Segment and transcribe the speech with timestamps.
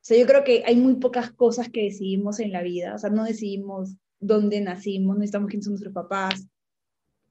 [0.00, 2.98] O sea, yo creo que hay muy pocas cosas que decidimos en la vida, o
[2.98, 6.46] sea, no decidimos dónde nacimos, no estamos quiénes son nuestros papás,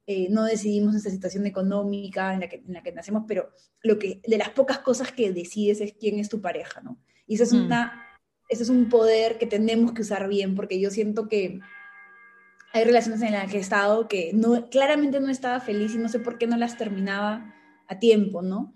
[0.05, 3.49] eh, no decidimos nuestra situación económica en la, que, en la que nacemos, pero
[3.81, 6.99] lo que, de las pocas cosas que decides es quién es tu pareja, ¿no?
[7.27, 7.65] Y eso es, mm.
[7.65, 8.07] una,
[8.49, 11.59] eso es un poder que tenemos que usar bien, porque yo siento que
[12.71, 16.09] hay relaciones en las que he estado que no, claramente no estaba feliz y no
[16.09, 17.53] sé por qué no las terminaba
[17.87, 18.75] a tiempo, ¿no?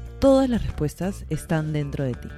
[0.21, 2.29] todas las respuestas están dentro de ti.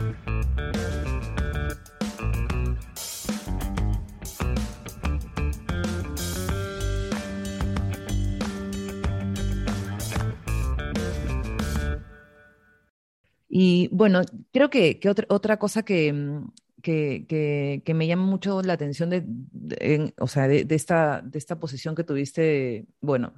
[13.50, 20.14] Y bueno, creo que, otra, cosa mm, que, que, me llama mucho la atención de,
[20.18, 23.34] o sea, de, esta, de esta posición que tuviste, bueno,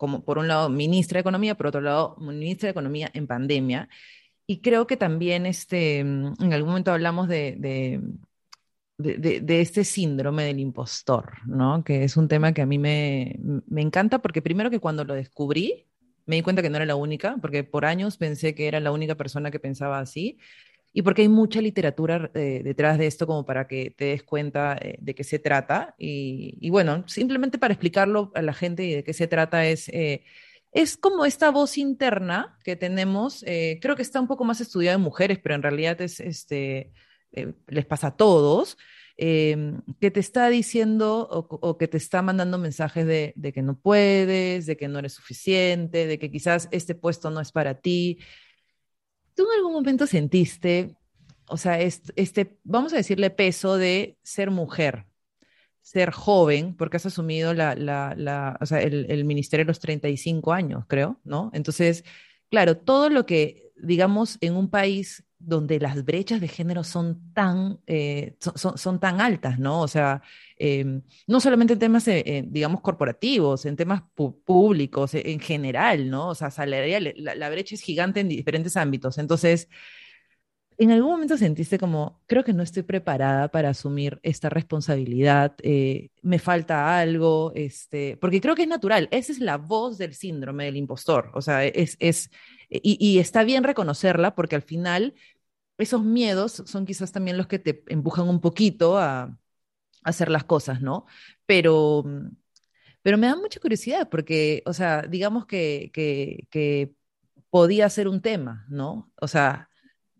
[0.00, 3.90] como por un lado ministra de Economía, por otro lado ministra de Economía en pandemia.
[4.46, 8.00] Y creo que también este, mm, en algún momento hablamos de, de,
[8.96, 11.84] de, este síndrome del impostor, ¿no?
[11.84, 15.12] Que es un tema que a mí me, me encanta porque primero que cuando lo
[15.12, 15.86] descubrí,
[16.24, 18.92] me di cuenta que no era la única, porque por años pensé que era la
[18.92, 20.38] única persona que pensaba así
[20.92, 24.76] y porque hay mucha literatura eh, detrás de esto como para que te des cuenta
[24.80, 25.94] eh, de qué se trata.
[25.98, 30.24] Y, bueno, simplemente para explicarlo a la gente y de qué se trata es, eh,
[30.72, 35.02] es como esta voz interna que tenemos, creo que está un poco más estudiada en
[35.02, 36.92] mujeres, pero en realidad es, este,
[37.66, 38.76] les pasa a todos.
[39.16, 44.66] que te está diciendo o, que te está mandando mensajes de, de que no puedes,
[44.66, 48.18] de que no eres suficiente, de que quizás este puesto no es para ti,
[49.40, 50.94] ¿Tú en algún momento sentiste,
[51.48, 55.06] o sea, este, vamos a decirle peso de ser mujer,
[55.80, 60.84] ser joven, porque has asumido la, la, o sea, el, ministerio a los 35 años,
[60.88, 61.50] creo, ¿no?
[61.54, 62.04] Entonces,
[62.50, 67.80] claro, todo lo que, digamos, en un país donde las brechas de género son tan,
[67.86, 69.80] eh, son, son, tan altas, ¿no?
[69.80, 70.22] O sea,
[70.58, 76.28] em, no solamente en temas, eh, eh, digamos, corporativos, en temas públicos, en general, ¿no?
[76.28, 79.16] O sea, salarial, la, brecha es gigante en diferentes ámbitos.
[79.18, 79.68] Entonces,
[80.76, 85.56] ¿en algún momento sentiste como, creo que no estoy preparada para asumir esta responsabilidad,
[86.22, 90.66] me falta algo, este, porque creo que es natural, esa es la voz del síndrome
[90.66, 92.30] del impostor, o sea, es, es
[92.70, 95.14] y, está bien reconocerla porque al final
[95.82, 99.36] esos miedos son quizás también los que te empujan un poquito a,
[100.02, 101.06] hacer las cosas, ¿no?
[101.46, 102.04] Pero,
[103.02, 106.92] pero me da mucha curiosidad porque, o sea, digamos que, que,
[107.50, 109.12] podía ser un tema, ¿no?
[109.20, 109.68] O sea,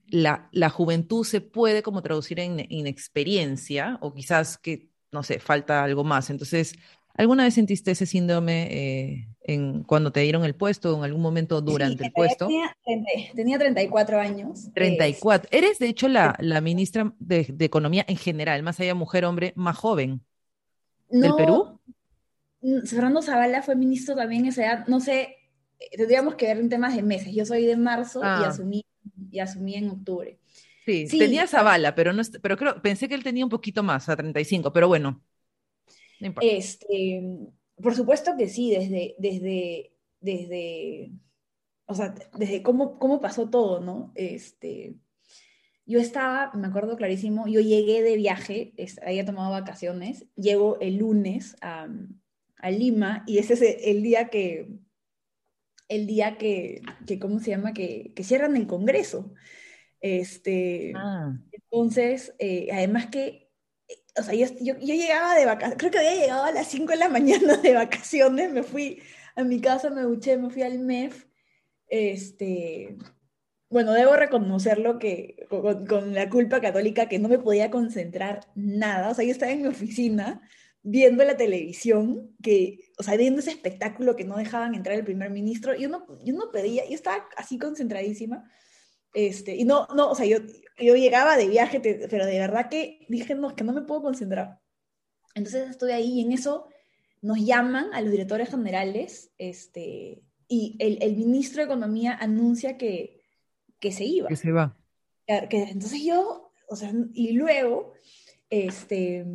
[0.08, 5.84] la, la, juventud se puede como traducir en inexperiencia o quizás que, no sé, falta
[5.84, 6.30] algo más.
[6.30, 6.74] Entonces,
[7.20, 11.20] ¿alguna vez sentiste ese síndrome eh, en, cuando te dieron el puesto o en algún
[11.20, 12.46] momento durante el puesto?
[12.46, 12.76] Tenía,
[13.34, 14.70] tenía, 34 años.
[14.74, 15.48] 34.
[15.52, 19.52] Eres, de hecho, la, la ministra de, de, Economía en general, más allá mujer, hombre,
[19.54, 20.22] más joven
[21.10, 21.78] del Perú.
[22.86, 24.86] Fernando Zavala fue ministro también esa edad.
[24.86, 25.36] No sé,
[25.78, 27.34] eh, tendríamos que ver en temas de meses.
[27.34, 28.48] Yo soy de marzo y, ah.
[28.48, 28.86] asumí,
[29.30, 30.38] y asumí en octubre.
[30.86, 34.16] Sí, tenía Zavala, pero, no, pero creo, pensé que él tenía un poquito más, a
[34.16, 35.22] 35, pero bueno.
[36.20, 36.48] No importa.
[36.50, 37.22] Este,
[37.82, 41.12] por supuesto que sí, desde, desde, desde,
[41.86, 44.12] o sea, desde cómo, cómo pasó todo, ¿no?
[44.14, 44.96] Este,
[45.86, 51.56] yo estaba, me acuerdo clarísimo, yo llegué de viaje, había tomado vacaciones, llego el lunes
[51.62, 51.88] a,
[52.58, 54.68] a, Lima y ese es el día que,
[55.88, 57.72] el día que, que ¿cómo se llama?
[57.72, 59.32] Que, que cierran el Congreso.
[60.00, 61.36] Este, ah.
[61.50, 63.49] Entonces, eh, además que
[64.20, 66.98] o sea, yo, yo, llegaba de vacaciones, creo que había llegado a las 5 de
[66.98, 69.02] la mañana de vacaciones, me fui
[69.36, 71.26] a mi casa, me duché, me fui al MEF,
[71.88, 72.96] este,
[73.68, 79.10] bueno, debo reconocerlo que con, con, la culpa católica que no me podía concentrar nada,
[79.10, 80.42] o sea, yo estaba en mi oficina
[80.82, 85.30] viendo la televisión, que, o sea, viendo ese espectáculo que no dejaban entrar el primer
[85.30, 88.50] ministro, yo no, yo no pedía, yo estaba así concentradísima,
[89.12, 90.38] este, y no, no, o sea, yo,
[90.78, 94.60] yo llegaba de viaje, pero de verdad que dije, no, que no me puedo concentrar.
[95.34, 96.68] Entonces estoy ahí y en eso
[97.22, 103.22] nos llaman a los directores generales este, y el, ministro de Economía anuncia que,
[103.78, 104.28] que se iba.
[104.28, 104.76] Que se va.
[105.26, 107.92] Que, entonces yo, o sea, y luego
[108.48, 109.26] este,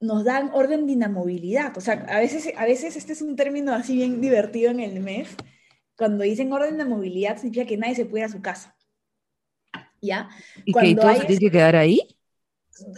[0.00, 1.76] nos dan orden de inamovilidad.
[1.76, 5.00] O sea, a veces, a veces este es un término así bien divertido en el
[5.00, 5.28] mes.
[5.96, 8.75] Cuando dicen orden de movilidad significa que nadie se puede ir a su casa.
[10.00, 10.28] ¿Ya?
[10.64, 12.00] ¿Y que todos hay, que quedar ahí?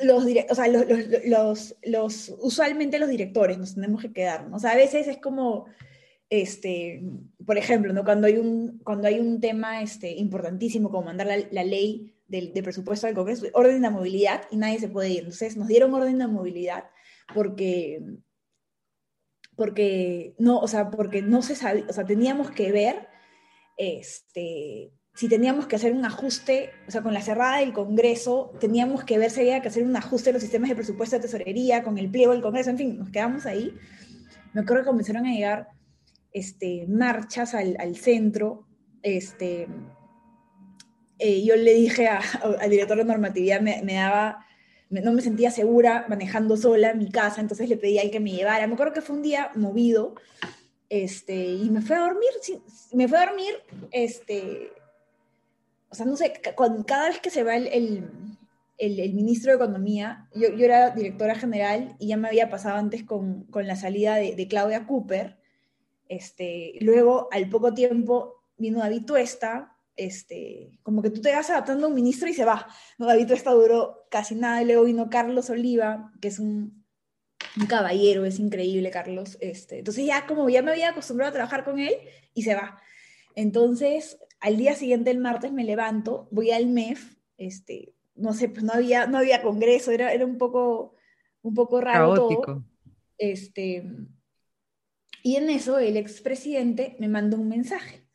[0.03, 0.85] Los, o sea, los,
[1.25, 4.49] los, los, usualmente los directores nos tenemos que quedar.
[4.53, 5.67] O sea, a veces es como,
[6.31, 7.03] este,
[7.47, 8.05] por ejemplo, ¿no?
[8.05, 12.53] cuando, hay un, cuando hay un tema este, importantísimo como mandar la, la ley del,
[12.63, 15.19] presupuesto del Congreso, orden de movilidad y nadie se puede ir.
[15.21, 16.85] Entonces nos dieron orden de movilidad
[17.35, 18.03] porque,
[19.57, 23.09] porque no, o sea, porque no se sabía, o sea, teníamos que ver
[23.77, 29.03] este, si teníamos que hacer un ajuste, o sea, con la cerrada del Congreso, teníamos
[29.03, 31.83] que ver si había que hacer un ajuste en los sistemas de presupuesto de tesorería,
[31.83, 33.75] con el pliego del Congreso, en fin, nos quedamos ahí.
[34.53, 35.71] Me acuerdo que comenzaron a llegar
[36.33, 38.69] este, marchas al, al centro,
[39.03, 39.67] este,
[41.19, 42.07] eh, yo le dije
[42.61, 44.47] al director de normatividad, me, daba,
[44.89, 48.21] no me sentía segura manejando sola en mi casa, entonces le pedí a él que
[48.21, 48.69] me llevara.
[48.69, 50.15] Me acuerdo que fue un día movido,
[50.89, 52.31] este, y me fue a dormir,
[52.93, 53.55] me fue a dormir,
[53.91, 54.78] este,
[55.91, 56.33] o sea, no sé,
[56.87, 58.11] cada vez que se va el,
[58.79, 63.05] el, ministro de Economía, yo, yo, era directora general y ya me había pasado antes
[63.05, 65.39] con, con la salida de, de, Claudia Cooper,
[66.09, 71.87] este, luego al poco tiempo vino David Tuesta, este, como que tú te vas adaptando
[71.87, 72.69] a un ministro y se va.
[72.99, 73.07] ¿no?
[73.07, 76.85] David está duró casi nada, y luego vino Carlos Oliva, que es un,
[77.59, 79.37] un, caballero, es increíble Carlos.
[79.41, 81.95] Este, entonces ya como ya me había acostumbrado a trabajar con él
[82.33, 82.81] y se va.
[83.35, 88.63] Entonces, al día siguiente, el martes, me levanto, voy al MEF, este, no sé, pues
[88.63, 90.95] no había, no había congreso, era, era un poco,
[91.43, 92.65] un poco raro todo.
[93.17, 93.85] Este,
[95.23, 98.07] y en eso el expresidente me manda un mensaje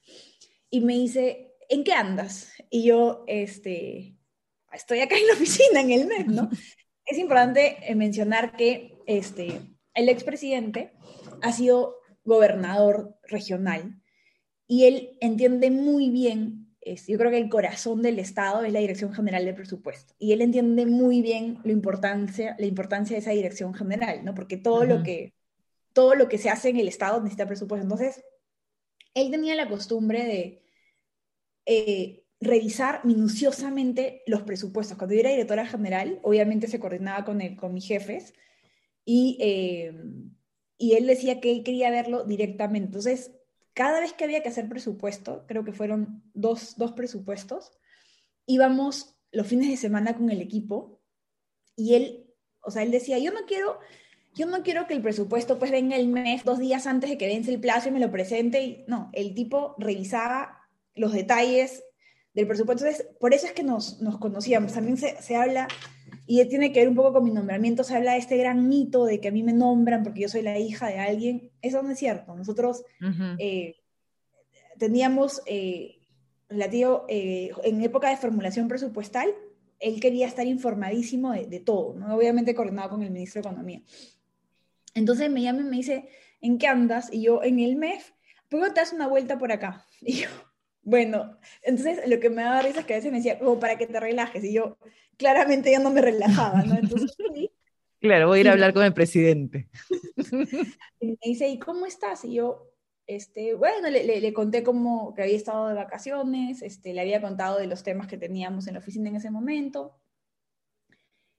[0.69, 2.53] y me dice, ¿en qué andas?
[2.69, 4.17] Y yo, este,
[4.71, 6.49] estoy acá en la oficina, en el mes, ¿no?
[7.05, 9.61] es importante eh, mencionar que este,
[9.93, 10.93] el expresidente
[11.41, 14.01] ha sido gobernador regional
[14.67, 16.75] y él entiende muy bien,
[17.07, 20.41] yo creo que el corazón del Estado es la Dirección General de Presupuesto, y él
[20.41, 24.33] entiende muy bien la importancia, la importancia de esa Dirección General, ¿no?
[24.35, 25.33] Porque todo, lo que,
[25.93, 27.83] todo lo que se hace en el Estado necesita presupuesto.
[27.83, 28.23] Entonces,
[29.13, 30.63] él tenía la costumbre de
[31.65, 34.97] eh, revisar minuciosamente los presupuestos.
[34.97, 38.33] Cuando yo era directora general, obviamente se coordinaba con, con mis jefes
[39.05, 39.93] y, eh,
[40.77, 42.87] y él decía que él quería verlo directamente.
[42.87, 43.31] Entonces,
[43.73, 47.71] cada vez que había que hacer presupuesto, creo que fueron dos, dos presupuestos,
[48.45, 51.01] íbamos los fines de semana con el equipo
[51.75, 53.79] y él, o sea, él decía, yo no quiero
[54.35, 57.27] yo no quiero que el presupuesto pues venga el mes, dos días antes de que
[57.27, 58.63] vence el plazo y me lo presente.
[58.63, 60.59] Y, no, el tipo revisaba
[60.95, 61.83] los detalles
[62.33, 62.85] del presupuesto.
[62.85, 64.73] Entonces, por eso es que nos, nos conocíamos.
[64.73, 65.67] También se, se, habla,
[66.25, 69.05] y tiene que ver un poco con mi nombramiento, se habla de este gran mito
[69.05, 71.51] de que a mí me nombran porque yo soy la hija de alguien.
[71.61, 72.33] Eso no es cierto.
[72.35, 72.83] Nosotros
[73.39, 73.75] eh,
[74.77, 75.99] teníamos, eh,
[76.47, 79.33] relativo, eh, en época de formulación presupuestal,
[79.79, 82.15] él quería estar informadísimo de, de todo, ¿no?
[82.15, 83.81] obviamente coordinado con el ministro de Economía.
[84.93, 86.07] Entonces me llama y me dice,
[86.39, 87.09] ¿en qué andas?
[87.11, 88.11] Y yo, en el MEF,
[88.49, 89.85] ¿por qué te das una vuelta por acá?
[90.01, 90.29] Y yo,
[90.83, 93.77] bueno, entonces lo que me daba risa es que a veces me decía, como para
[93.77, 94.77] que te relajes, y yo,
[95.17, 96.75] claramente ya no me relajaba, ¿no?
[96.77, 97.15] Entonces
[98.03, 99.69] Claro, voy a ir a hablar con el presidente.
[100.99, 102.25] Y me dice, ¿y cómo estás?
[102.25, 102.69] Y yo,
[103.07, 107.59] este, bueno, le, le, conté cómo que había estado de vacaciones, este, le había contado
[107.59, 109.97] de los temas que teníamos en la oficina en ese momento.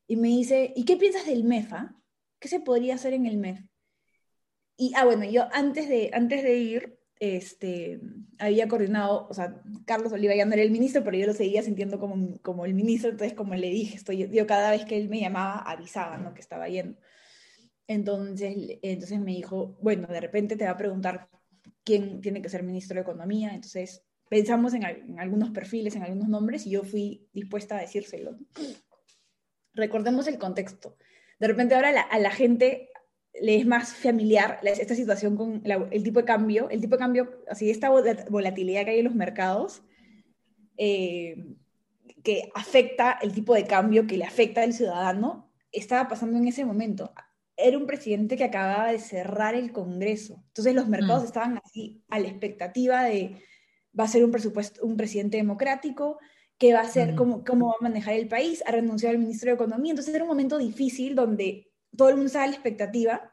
[0.06, 1.94] Y me dice, ¿y qué piensas del MEFA?
[2.38, 3.60] ¿Qué se podría hacer en el MEF?
[4.76, 8.00] Y, ah, bueno, yo antes de, antes de ir, este,
[8.38, 11.62] había coordinado, o sea, Carlos Oliva ya no era el ministro, pero yo lo seguía
[11.62, 15.08] sintiendo como, como el ministro, entonces como le dije, estoy, yo cada vez que él
[15.08, 16.34] me llamaba avisaba, ¿no?
[16.34, 16.98] Que estaba yendo.
[17.86, 21.28] Entonces, entonces me dijo, bueno, de repente te va a preguntar
[21.84, 26.28] quién tiene que ser ministro de Economía, entonces pensamos en, en algunos perfiles, en algunos
[26.28, 28.36] nombres, y yo fui dispuesta a decírselo.
[29.74, 30.96] Recordemos el contexto.
[31.38, 32.88] De repente ahora a la gente
[33.40, 37.42] le es más familiar esta situación con el tipo de cambio, el tipo de cambio,
[37.48, 39.82] así esta volatilidad que hay en los mercados,
[40.76, 41.56] eh,
[42.22, 46.64] que afecta el tipo de cambio, que le afecta al ciudadano, estaba pasando en ese
[46.64, 47.12] momento.
[47.56, 50.42] Era un presidente que acababa de cerrar el Congreso.
[50.48, 51.26] Entonces los mercados mm.
[51.26, 53.42] estaban así a la expectativa de,
[53.98, 56.18] va a ser un, presupuesto, un presidente democrático,
[56.56, 57.16] qué va a hacer, mm.
[57.16, 59.90] cómo, cómo va a manejar el país, ha renunciado al ministro de Economía.
[59.90, 63.32] Entonces era un momento difícil donde todo el mundo estaba a la expectativa.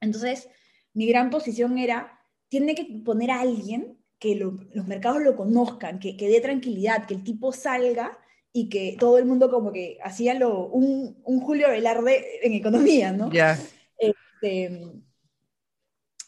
[0.00, 0.48] Entonces,
[0.94, 6.16] mi gran posición era, tiene que poner a alguien que los mercados lo conozcan, que,
[6.16, 8.18] que dé tranquilidad, que el tipo salga
[8.52, 13.12] y que todo el mundo como que hacía lo, un, un Julio Velarde en economía,
[13.12, 13.32] ¿no?
[13.32, 13.58] Ya.
[13.98, 14.92] Este,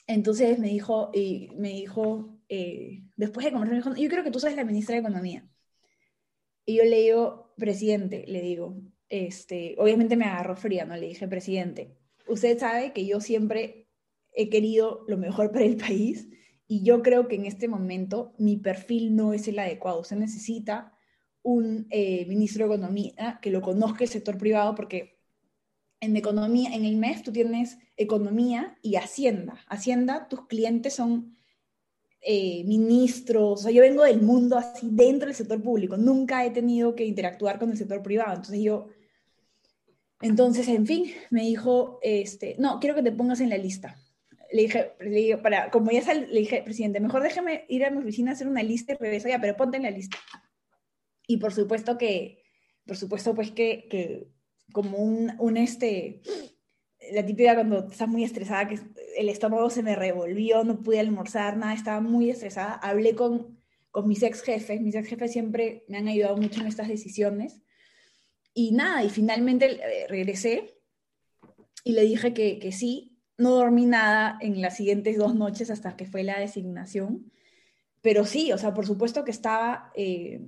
[0.06, 4.30] entonces me dijo, y me dijo, eh, después de conversar, me dijo, yo creo que
[4.30, 5.48] tú sabes la ministra de Economía.
[6.66, 8.76] Y yo le digo, presidente, le digo,
[9.14, 10.96] este, obviamente me agarró fría, ¿no?
[10.96, 13.86] Le dije, presidente, usted sabe que yo siempre
[14.32, 16.28] he querido lo mejor para el país
[16.66, 20.00] y yo creo que en este momento mi perfil no es el adecuado.
[20.00, 20.92] Usted necesita
[21.42, 25.20] un eh, ministro de Economía que lo conozca el sector privado porque
[26.00, 29.54] en economía, en el MEF tú tienes economía y hacienda.
[29.68, 31.36] Hacienda, tus clientes son
[32.20, 37.04] eh, ministros, yo vengo del mundo así dentro del sector público, nunca he tenido que
[37.04, 38.88] interactuar con el sector privado, entonces yo,
[40.24, 43.94] entonces, en fin, me dijo, este, no, quiero que te pongas en la lista.
[44.50, 47.90] Le dije, le dije para, como ya sal, le dije, presidente, mejor déjame ir a
[47.90, 50.16] mi oficina a hacer una lista y regreso ya, pero ponte en la lista.
[51.26, 52.42] Y por supuesto que,
[52.86, 54.28] por supuesto, pues que, que
[54.72, 56.22] como un, un, este,
[57.12, 58.78] la típica cuando estás muy estresada, que
[59.18, 62.72] el estómago se me revolvió, no pude almorzar, nada, estaba muy estresada.
[62.72, 66.66] Hablé con, con mis ex jefes, mis ex jefes siempre me han ayudado mucho en
[66.66, 67.60] estas decisiones.
[68.54, 70.80] Y nada, y finalmente eh, regresé
[71.82, 73.10] y le dije que, que sí.
[73.36, 77.32] No dormí nada en las siguientes dos noches hasta que fue la designación.
[78.00, 80.46] Pero sí, o sea, por supuesto que estaba, eh,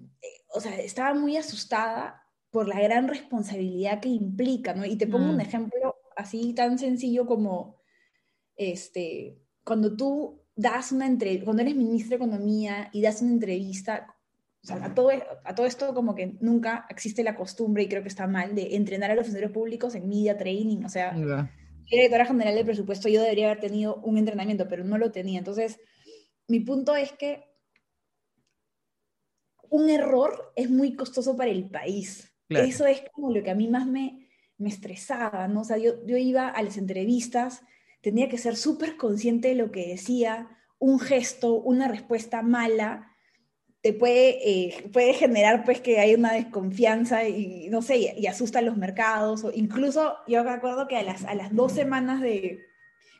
[0.50, 4.84] o sea, estaba muy asustada por la gran responsabilidad que implica, ¿no?
[4.84, 7.76] Y te pongo un ejemplo así tan sencillo como,
[8.56, 14.15] este, cuando tú das una entrevista, cuando eres ministro de Economía y das una entrevista,
[14.66, 15.10] o sea, a todo,
[15.44, 18.74] a todo esto como que nunca existe la costumbre, y creo que está mal, de
[18.74, 21.48] entrenar a los funcionarios públicos en media training, o sea, yeah.
[21.88, 25.38] directora general de presupuesto, yo debería haber tenido un entrenamiento, pero no lo tenía.
[25.38, 25.78] Entonces,
[26.48, 27.44] mi punto es que
[29.70, 32.34] un error es muy costoso para el país.
[32.48, 32.66] Claro.
[32.66, 35.60] Eso es como lo que a mí más me, me estresaba, ¿no?
[35.60, 37.62] O sea, yo, yo iba a las entrevistas,
[38.00, 40.48] tenía que ser súper consciente de lo que decía,
[40.80, 43.12] un gesto, una respuesta mala,
[43.86, 48.26] te puede, eh, puede generar pues que hay una desconfianza y no sé, y, y,
[48.26, 51.70] asusta a los mercados, o incluso yo me acuerdo que a las, a las dos
[51.70, 52.66] semanas de,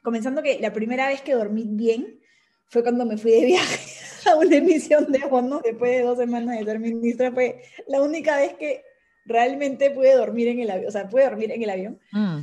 [0.03, 2.19] comenzando que la primera vez que dormí bien
[2.67, 3.79] fue cuando me fui de viaje
[4.29, 8.37] a una emisión de bonos después de dos semanas de ser ministra, fue la única
[8.37, 8.83] vez que
[9.25, 12.01] realmente pude dormir en el avión, o sea, pude dormir en el avión.
[12.11, 12.41] Mm.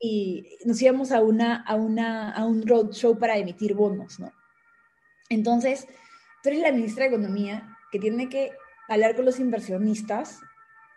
[0.00, 4.32] Y nos íbamos a, una, a, una, a un roadshow para emitir bonos, ¿no?
[5.28, 5.86] Entonces,
[6.42, 8.52] tú eres la ministra de Economía que tiene que
[8.88, 10.40] hablar con los inversionistas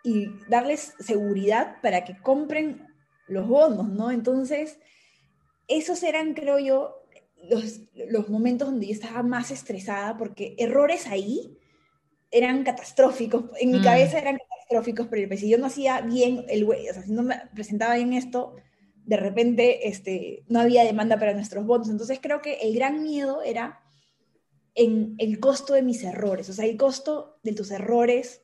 [0.02, 2.86] y darles seguridad para que compren
[3.26, 4.10] los bonos, ¿no?
[4.10, 4.78] Entonces,
[5.68, 7.06] esos eran, creo yo,
[7.48, 11.58] los, los momentos donde yo estaba más estresada porque errores ahí
[12.30, 13.84] eran catastróficos, en mi mm.
[13.84, 17.22] cabeza eran catastróficos, pero si yo no hacía bien el güey, o sea, si no
[17.22, 18.56] me presentaba bien esto,
[19.04, 21.88] de repente este, no había demanda para nuestros bonos.
[21.88, 23.83] Entonces creo que el gran miedo era
[24.74, 28.42] en el costo de mis errores, o sea, el costo de tus errores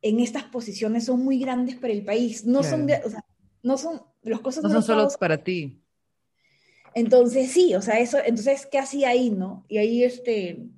[0.00, 3.24] en estas posiciones son muy grandes para el país, no son, de, o sea,
[3.62, 5.82] no son, los costos no, son solo para ti.
[6.94, 9.66] Entonces sí, o sea, eso, entonces, ¿qué hacía ahí, no?
[9.68, 10.68] Y ahí, este,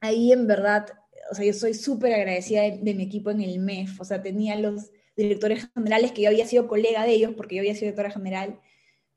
[0.00, 0.86] ahí en verdad
[1.30, 4.22] o sea, yo soy súper agradecida de, de, mi equipo en el MEF, o sea,
[4.22, 7.86] tenía los directores generales que yo había sido colega de ellos porque yo había sido
[7.86, 8.60] directora general,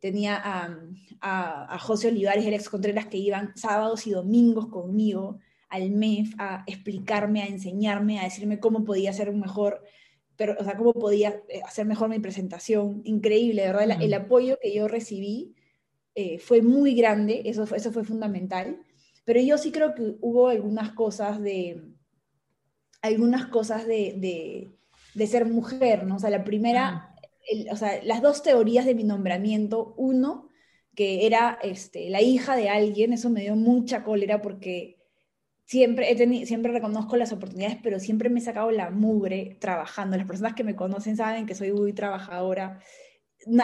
[0.06, 0.78] tenía a,
[1.20, 6.36] a, a José Olivares, el ex Contreras, que iban sábados y domingos conmigo al MEF
[6.38, 9.82] a explicarme, a enseñarme, a decirme cómo podía hacer un mejor,
[10.36, 13.02] pero, o sea, cómo podía eh, hacer mejor mi presentación.
[13.04, 15.56] Increíble, de verdad, el, el apoyo que yo recibí
[16.14, 18.78] eh, fue muy grande, eso fue, eso fue fundamental.
[19.24, 21.82] Pero yo sí creo que hubo algunas cosas de,
[23.02, 24.72] algunas cosas de, de,
[25.16, 26.18] de, ser mujer, ¿no?
[26.18, 27.15] O sea, la primera,
[27.48, 30.50] el, o sea, las dos teorías de mi nombramiento, uno,
[30.96, 34.98] que era este, la hija de alguien, eso me dio mucha cólera porque
[35.66, 40.18] siempre, he tenido, siempre reconozco las oportunidades, pero siempre me he sacado la mugre trabajando.
[40.18, 42.80] Las personas que me conocen saben que soy muy trabajadora,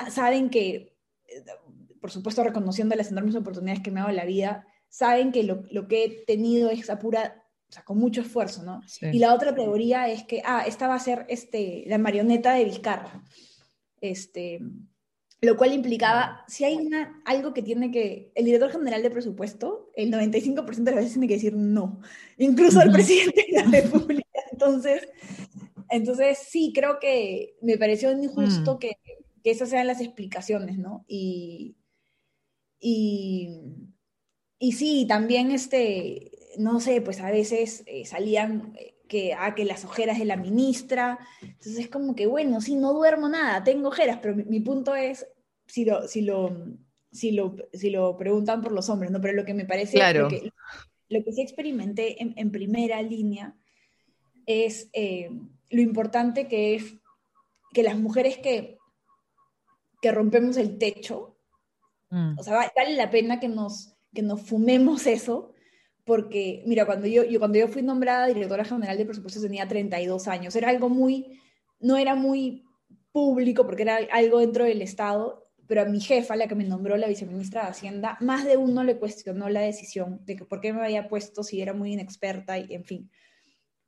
[0.10, 0.98] saben que,
[2.02, 5.64] por supuesto, reconociendo las enormes oportunidades que me ha dado la vida, saben que lo,
[5.72, 7.38] lo que he tenido es a pura
[7.70, 8.82] o sea, con mucho esfuerzo, ¿no?
[8.86, 9.06] Sí.
[9.14, 12.66] Y la otra teoría es que, ah, esta va a ser este, la marioneta de
[12.66, 13.24] Vizcarra.
[14.02, 14.60] Este,
[15.42, 19.92] lo cual implicaba, si hay una, algo que tiene que, el director general de presupuesto,
[19.96, 22.02] el 95% de las veces tiene que decir no,
[22.38, 24.28] incluso el presidente de la República.
[24.52, 25.08] Entonces,
[25.90, 28.80] entonces sí, creo que me pareció injusto mm.
[28.80, 28.98] que,
[29.44, 31.06] que esas sean las explicaciones, ¿no?
[31.08, 31.76] Y,
[32.80, 33.50] y,
[34.60, 39.66] y sí, también, este, no sé, pues a veces eh, salían eh, que, ah, que
[39.66, 43.90] las ojeras de la ministra, entonces es como que, bueno, sí, no duermo nada, tengo
[43.90, 45.28] ojeras, pero mi, punto es,
[45.68, 46.56] si lo, si, lo,
[47.12, 49.20] si, lo, si lo preguntan por los hombres, ¿no?
[49.20, 50.22] Pero lo que me parece, claro.
[50.22, 50.54] lo, que,
[51.10, 53.54] lo que sí experimenté en, en primera línea
[54.46, 55.30] es eh,
[55.70, 56.96] lo importante que es
[57.74, 58.78] que las mujeres que,
[60.02, 61.36] que rompemos el techo,
[62.12, 62.40] mm.
[62.40, 65.51] o sea, vale la pena que nos, que nos fumemos eso,
[66.12, 70.28] porque, mira, cuando yo, yo, cuando yo fui nombrada directora general de presupuestos tenía 32
[70.28, 71.40] años, era algo muy,
[71.80, 72.66] no era muy
[73.14, 76.98] público porque era algo dentro del Estado, pero a mi jefa, la que me nombró
[76.98, 80.74] la viceministra de Hacienda, más de uno le cuestionó la decisión de que por qué
[80.74, 83.10] me había puesto si era muy inexperta y en fin.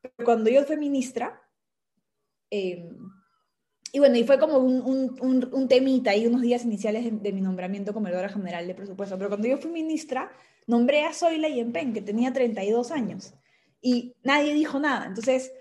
[0.01, 1.41] Pero cuando yo fui ministra,
[2.49, 2.87] eh,
[3.95, 7.41] y bueno, y fue como un, un, un, temita y unos días iniciales de, mi
[7.41, 9.19] nombramiento como directora general de presupuesto.
[9.19, 10.31] Pero cuando yo fui ministra,
[10.65, 13.35] nombré a Zoila Yempen, que tenía 32 años,
[13.81, 15.05] y nadie dijo nada.
[15.05, 15.53] Entonces,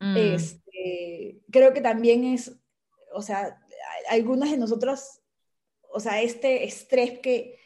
[0.00, 0.16] mm.
[0.16, 2.52] este, creo que también es,
[3.14, 3.62] o sea,
[4.10, 5.20] algunas de nosotros,
[5.92, 7.60] o sea, este estrés que,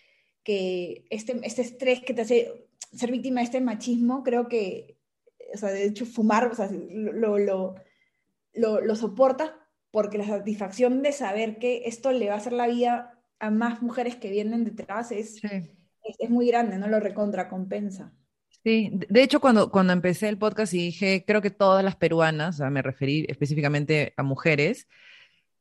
[0.44, 4.98] que este, este estrés que te hace ser víctima de este machismo, creo que,
[5.54, 7.76] o sea, de hecho, fumar, o sea, lo, lo,
[8.52, 9.52] lo, lo soportas
[9.92, 13.82] porque la satisfacción de saber que esto le va a hacer la vida a más
[13.82, 16.88] mujeres que vienen detrás es, es, muy grande, ¿no?
[16.88, 18.12] Lo recontra compensa.
[18.64, 22.56] Sí, de hecho cuando, cuando empecé el podcast y dije, creo que todas las peruanas,
[22.56, 24.88] o sea, me referí específicamente a mujeres,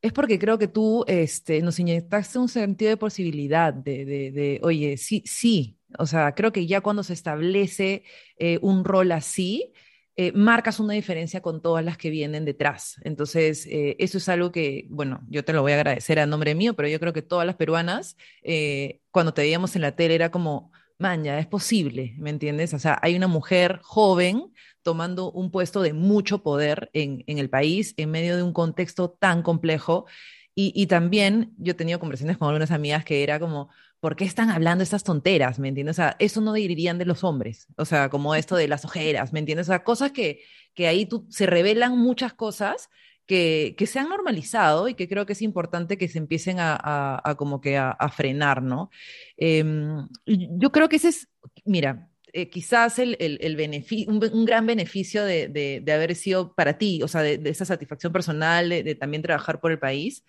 [0.01, 4.59] es porque creo que tú este, nos inyectaste un sentido de posibilidad, de, de, de,
[4.63, 8.03] oye, sí, sí, o sea, creo que ya cuando se establece
[8.37, 9.73] eh, un rol así,
[10.15, 12.95] eh, marcas una diferencia con todas las que vienen detrás.
[13.03, 16.53] Entonces, eh, eso es algo que, bueno, yo te lo voy a agradecer a nombre
[16.55, 20.15] mío, pero yo creo que todas las peruanas, eh, cuando te veíamos en la tele,
[20.15, 22.73] era como, maña, es posible, ¿me entiendes?
[22.73, 27.49] O sea, hay una mujer joven tomando un puesto de mucho poder en, en el
[27.49, 30.05] país en medio de un contexto tan complejo.
[30.53, 33.69] Y, y también yo he tenido conversaciones con algunas amigas que era como,
[34.01, 35.59] ¿por qué están hablando estas tonteras?
[35.59, 35.93] ¿Me entiendes?
[35.93, 39.31] O sea, eso no dirían de los hombres, o sea, como esto de las ojeras,
[39.31, 39.67] ¿me entiendes?
[39.67, 40.41] O sea, cosas que,
[40.73, 42.89] que ahí tú, se revelan muchas cosas
[43.27, 47.21] que, que, se han normalizado y que creo que es importante que se empiecen a,
[47.23, 48.89] a, como que a, frenar, ¿no?
[49.37, 51.29] Em, yo creo que ese es,
[51.63, 56.77] mira, eh, quizás el, el, el un, gran beneficio de, de, de, haber sido para
[56.77, 60.23] ti, o sea, de, esa satisfacción personal, de, también trabajar por el país,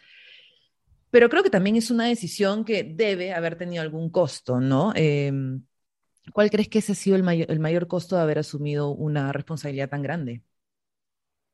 [1.12, 4.94] pero creo que también es una decisión que debe haber tenido algún costo, ¿no?
[4.96, 5.62] Em,
[6.32, 9.30] ¿Cuál crees que ese ha sido el mayor, el mayor costo de haber asumido una
[9.30, 10.42] responsabilidad tan grande?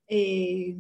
[0.07, 0.77] Eh,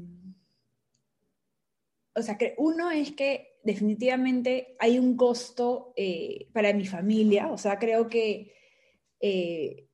[2.14, 7.58] o sea, que uno es que definitivamente hay un costo eh, para mi familia, o
[7.58, 8.54] sea, creo que
[9.18, 9.87] eh,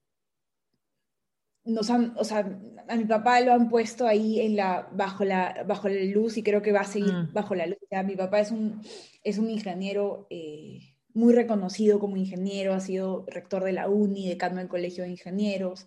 [1.64, 5.64] nos han, o sea, a mi papá lo han puesto ahí en la, bajo, la,
[5.66, 7.32] bajo la luz y creo que va a seguir mm.
[7.32, 7.78] bajo la luz.
[8.04, 8.82] mi papá es un,
[9.22, 10.80] es un ingeniero eh,
[11.14, 15.86] muy reconocido como ingeniero, ha sido rector de la UNI, decano del Colegio de Ingenieros,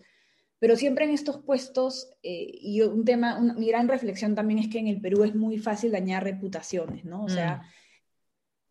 [0.60, 4.80] pero siempre en estos puestos, eh, y un tema, mi gran reflexión también es que
[4.80, 7.24] en el Perú es muy fácil dañar reputaciones, ¿no?
[7.24, 7.87] O sea, mm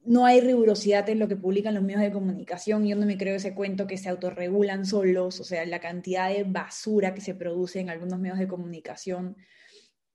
[0.06, 2.86] no hay rigurosidad en lo que publican los medios de comunicación.
[2.86, 6.44] Yo no me creo ese cuento que se autorregulan solos, o sea, la cantidad de
[6.44, 9.36] basura que se produce en algunos medios de comunicación,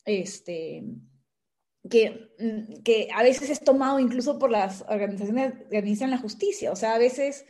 [0.05, 0.83] este,
[1.89, 6.71] que, mm, que a veces es tomado incluso por las organizaciones que administran la justicia.
[6.71, 7.45] O sea, a veces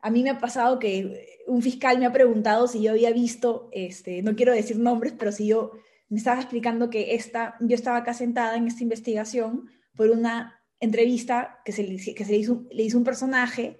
[0.00, 3.68] a mí me ha pasado que un fiscal me ha preguntado si yo había visto,
[3.72, 5.72] este, no quiero decir nombres, pero si yo
[6.08, 11.60] me estaba explicando que esta, yo estaba acá sentada en esta investigación por una entrevista
[11.64, 13.78] que se, le, que se le, hizo, le hizo un personaje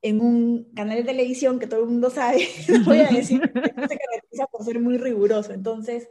[0.00, 2.48] en un canal de televisión que todo el mundo sabe,
[2.84, 5.52] voy a decir, que se caracteriza por ser muy riguroso.
[5.52, 6.08] Entonces,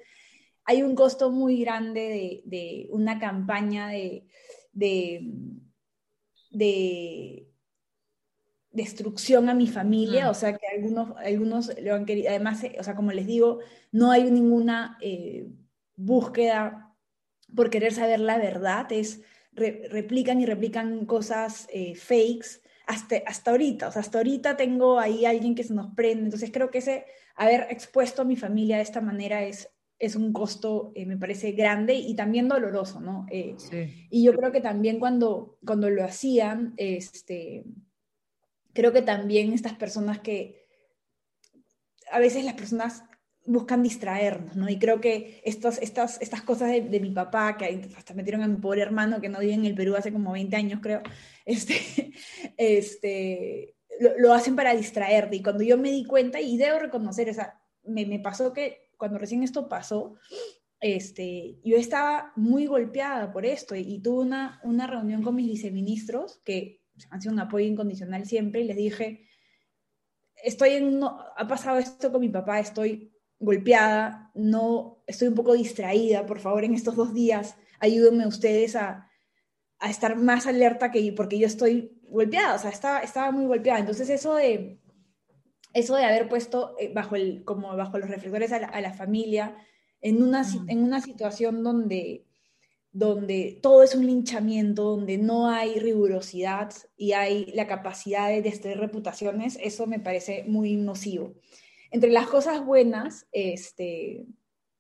[0.65, 4.28] hay un costo muy grande de, de una campaña de,
[4.73, 5.21] de,
[6.52, 7.47] de,
[8.71, 10.30] destrucción a mi familia, mm.
[10.30, 13.60] o sea, que algunos, algunos lo han querido, además, o sea, como les digo,
[13.91, 15.47] no hay ninguna eh,
[15.95, 16.93] búsqueda
[17.56, 19.21] por querer saber la verdad, es
[19.58, 23.88] replican y replican cosas eh, fakes hasta, hasta ahorita.
[23.88, 26.26] O sea, hasta ahorita tengo ahí alguien que se nos prende.
[26.26, 30.32] Entonces creo que ese haber expuesto a mi familia de esta manera es, es un
[30.32, 33.26] costo, eh, me parece, grande y también doloroso, ¿no?
[33.32, 33.56] Eh,
[34.10, 37.65] y yo creo que también cuando, cuando lo hacían, este,
[38.74, 40.67] creo que también estas personas que,
[42.12, 43.04] a veces las personas
[43.48, 44.70] buscan distraernos, ¿no?
[44.70, 48.58] Y creo que estas, estas, estas cosas de, mi papá, que hasta metieron a mi
[48.58, 51.02] pobre hermano que no vive en el Perú hace como 20 años, creo,
[51.46, 52.14] este,
[52.58, 53.76] este,
[54.18, 55.38] lo, hacen para distraerte.
[55.38, 58.90] Y cuando yo me di cuenta, y debo reconocer, o sea, me, me pasó que
[58.98, 60.16] cuando recién esto pasó,
[60.82, 66.42] este, yo estaba muy golpeada por esto y, tuve una, una reunión con mis viceministros
[66.44, 69.28] que han sido un apoyo incondicional siempre y les dije,
[70.44, 76.26] estoy en, ha pasado esto con mi papá, estoy golpeada, no, estoy un poco distraída,
[76.26, 79.10] por favor, en estos dos días, ayúdenme ustedes a,
[79.80, 83.80] a estar más alerta que porque yo estoy golpeada, o sea, estaba, estaba muy golpeada.
[83.80, 84.80] Entonces eso de,
[85.73, 89.56] eso de haber puesto eh, bajo, el, como bajo los reflectores a la, familia
[90.02, 92.26] en una, en una situación donde,
[92.91, 98.78] donde todo es un linchamiento, donde no hay rigurosidad y hay la capacidad de destruir
[98.78, 101.36] reputaciones, eso me parece muy nocivo
[101.91, 104.26] entre las cosas buenas, este,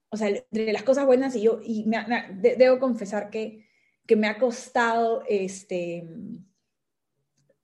[0.09, 1.85] o sea, entre las cosas buenas y yo, y
[2.57, 3.65] debo confesar que,
[4.05, 6.07] que, me ha costado, este,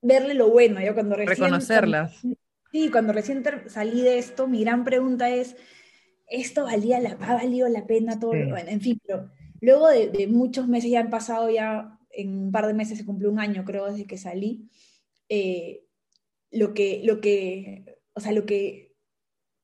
[0.01, 1.37] verle lo bueno, yo cuando recién...
[1.37, 2.21] Reconocerlas.
[2.71, 5.55] sí, cuando recién salí de esto, mi gran pregunta es,
[6.27, 8.31] ¿esto valía la, ha valido la pena todo?
[8.31, 9.29] Bueno, en fin, pero
[9.61, 13.31] luego de, muchos meses, ya han pasado ya, en un par de meses se cumplió
[13.31, 14.69] un año, creo, desde que salí,
[15.29, 15.85] eh,
[16.51, 18.82] lo que, lo que, o sea, lo que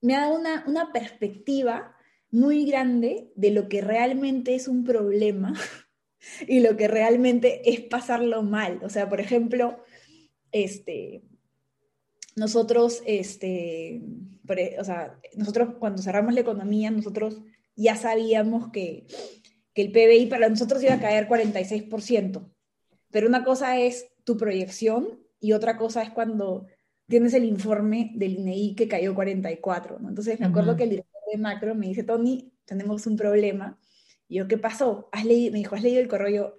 [0.02, 1.96] me ha dado una, una perspectiva
[2.32, 5.54] muy grande de lo que realmente es un problema
[6.48, 8.80] y lo que realmente es pasarlo mal.
[8.84, 9.84] O sea, por ejemplo,
[10.52, 11.24] este,
[12.36, 14.02] nosotros, este,
[14.80, 17.42] o sea, nosotros cuando cerramos la economía, nosotros
[17.76, 19.06] ya sabíamos que,
[19.74, 22.52] que el PBI para nosotros iba a caer 46%.
[23.12, 26.68] Pero una cosa es tu proyección y otra cosa es cuando
[27.10, 30.10] tienes el informe del INEI que cayó 44, ¿no?
[30.10, 33.80] Entonces me acuerdo que el director de macro me dice, Tony, tenemos un problema.
[34.28, 35.10] Y yo, ¿qué pasó?
[35.12, 35.52] ¿Has leído?
[35.52, 36.58] Me dijo, ¿has leído el correo?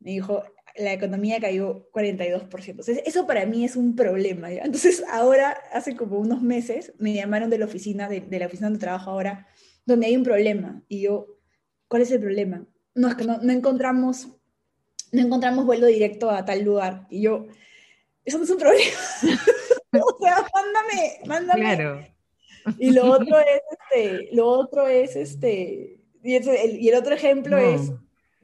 [0.00, 0.42] Me dijo,
[0.76, 2.68] la economía cayó 42%.
[2.68, 4.50] Entonces, eso para mí es un problema.
[4.50, 8.68] Entonces, ahora, hace como unos meses, me llamaron de la oficina, de, de, la oficina
[8.68, 9.46] donde trabajo ahora,
[9.86, 10.82] donde hay un problema.
[10.88, 11.38] Y yo,
[11.86, 12.66] ¿cuál es el problema?
[12.94, 14.28] No, es que no, no encontramos,
[15.12, 17.06] no encontramos vuelo directo a tal lugar.
[17.08, 17.46] Y yo,
[18.30, 18.96] eso no es un problema.
[19.92, 21.60] o sea, mándame, mándame.
[21.60, 22.06] Claro.
[22.78, 27.92] Y lo otro es, este, lo otro es, este, y, el, otro ejemplo es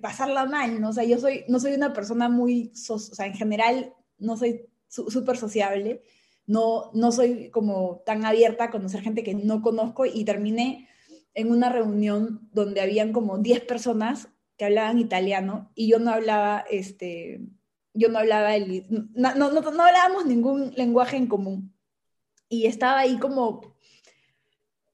[0.01, 0.91] pasarla mal, ¿no?
[0.91, 4.67] O sea, yo soy, no soy una persona muy, o sea, en general no soy
[4.89, 6.03] súper sociable,
[6.47, 10.89] no, no soy como tan abierta a conocer gente que no conozco y terminé
[11.35, 16.65] en una reunión donde habían como 10 personas que hablaban italiano y yo no hablaba,
[16.71, 17.41] este,
[17.97, 21.75] yo no hablaba el, no, no, no, hablábamos ningún lenguaje en común.
[22.49, 23.75] Y estaba ahí como,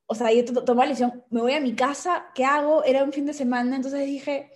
[0.06, 2.84] o sea, yo tomé la decisión, me voy a mi casa, ¿qué hago?
[2.84, 4.50] Era un fin de semana, entonces dije,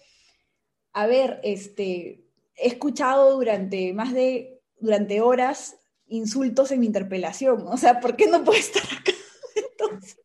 [0.93, 2.25] a ver, este,
[2.57, 5.77] he escuchado durante más de, durante horas
[6.09, 9.13] insultos en mi interpelación, o sea, ¿por qué no puedo estar acá?
[9.57, 10.19] Entonces,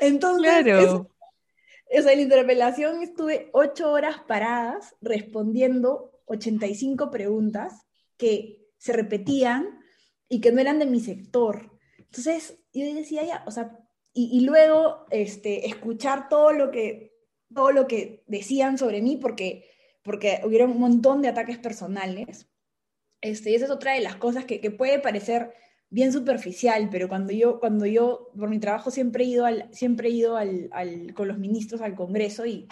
[0.00, 1.10] entonces claro.
[1.98, 7.86] o sea, en la interpelación estuve ocho horas paradas respondiendo 85 preguntas
[8.16, 9.80] que se repetían
[10.28, 11.78] y que no eran de mi sector.
[11.98, 13.78] Entonces, yo decía ya, o sea,
[14.14, 17.14] y, luego este, escuchar todo lo, que,
[17.54, 19.70] todo lo que decían sobre mí, porque,
[20.02, 22.48] porque hubieron un montón de ataques personales.
[23.20, 25.52] Este, y esa es otra de las cosas que, que puede parecer
[25.90, 30.10] bien superficial, pero cuando yo, cuando yo por mi trabajo siempre he ido, al, siempre
[30.10, 30.70] ido al,
[31.14, 32.68] con los ministros al Congreso y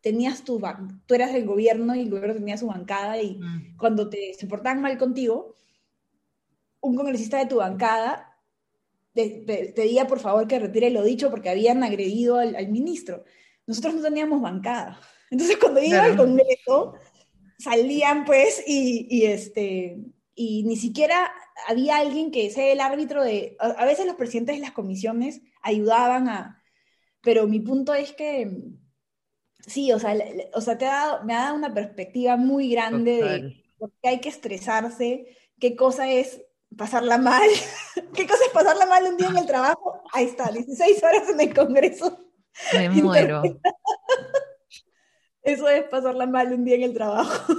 [0.00, 0.60] tenías tu,
[1.06, 3.76] tú eras del gobierno y el gobierno tenía su bancada y mm.
[3.76, 5.56] cuando te se portaban mal contigo,
[6.80, 8.28] un congresista de tu bancada
[9.14, 13.24] te pedía por favor que retire lo dicho porque habían agredido al, ministro.
[13.66, 15.00] Nosotros no teníamos bancada.
[15.30, 16.94] Entonces cuando iba al Congreso,
[17.58, 19.98] salían pues y, y, este,
[20.34, 21.32] y ni siquiera
[21.66, 23.56] había alguien que sea el árbitro de...
[23.58, 26.62] a veces los presidentes de las comisiones ayudaban a...
[27.20, 28.48] Pero mi punto es que
[29.68, 30.16] sí, o sea,
[30.54, 34.20] o sea te ha me ha dado una perspectiva muy grande de por qué hay
[34.20, 36.42] que estresarse, qué cosa es
[36.76, 37.48] pasarla mal,
[38.14, 40.02] qué cosa es pasarla mal un día en el trabajo.
[40.12, 42.18] Ahí está, 16 horas en el Congreso.
[42.72, 43.42] Me muero.
[45.42, 47.54] Eso es pasarla mal un día en el trabajo.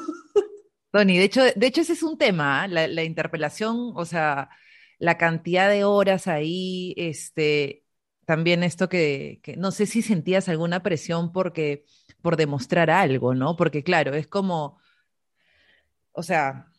[0.92, 2.68] Tony, de hecho, de hecho ese es un tema, ¿ah?
[2.68, 4.50] la, interpelación, o sea,
[4.98, 7.86] la cantidad de horas ahí, este,
[8.26, 11.86] también esto que, que, no sé si sentías alguna presión porque
[12.22, 13.56] por demostrar algo, ¿no?
[13.56, 14.80] Porque claro, es como,
[16.12, 16.70] o sea,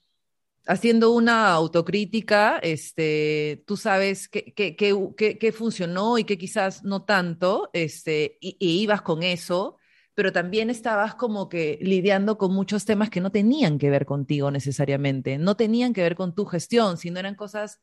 [0.66, 8.56] haciendo una autocrítica, este, tú sabes qué funcionó y qué quizás no tanto, este, y,
[8.60, 9.76] ibas con eso,
[10.14, 14.50] pero también estabas como que lidiando con muchos temas que no tenían que ver contigo
[14.50, 17.80] necesariamente, no tenían que ver con tu gestión, sino eran cosas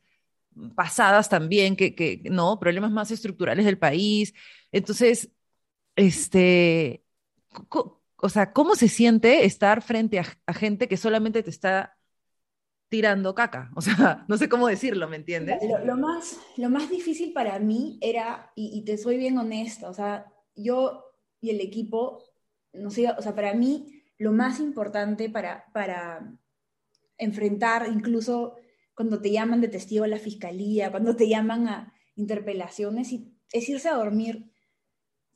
[0.76, 4.34] pasadas también, que, que no, problemas más estructurales del país.
[4.72, 5.30] Entonces,
[5.96, 7.04] este,
[7.70, 11.98] o sea, ¿cómo se siente estar frente a gente que solamente te está
[12.90, 13.72] tirando caca.
[13.76, 15.58] O sea, no sé cómo decirlo, ¿me entiendes?
[15.84, 20.32] Lo, más, lo más difícil para mí era, y, te soy bien honesta, o sea,
[20.56, 21.04] yo
[21.40, 22.24] y el equipo,
[22.74, 26.34] o sea, para mí lo más importante para, para
[27.18, 28.56] enfrentar, incluso
[28.96, 33.14] cuando te llaman de testigo a la fiscalía, cuando te llaman a interpelaciones,
[33.52, 34.52] es irse a dormir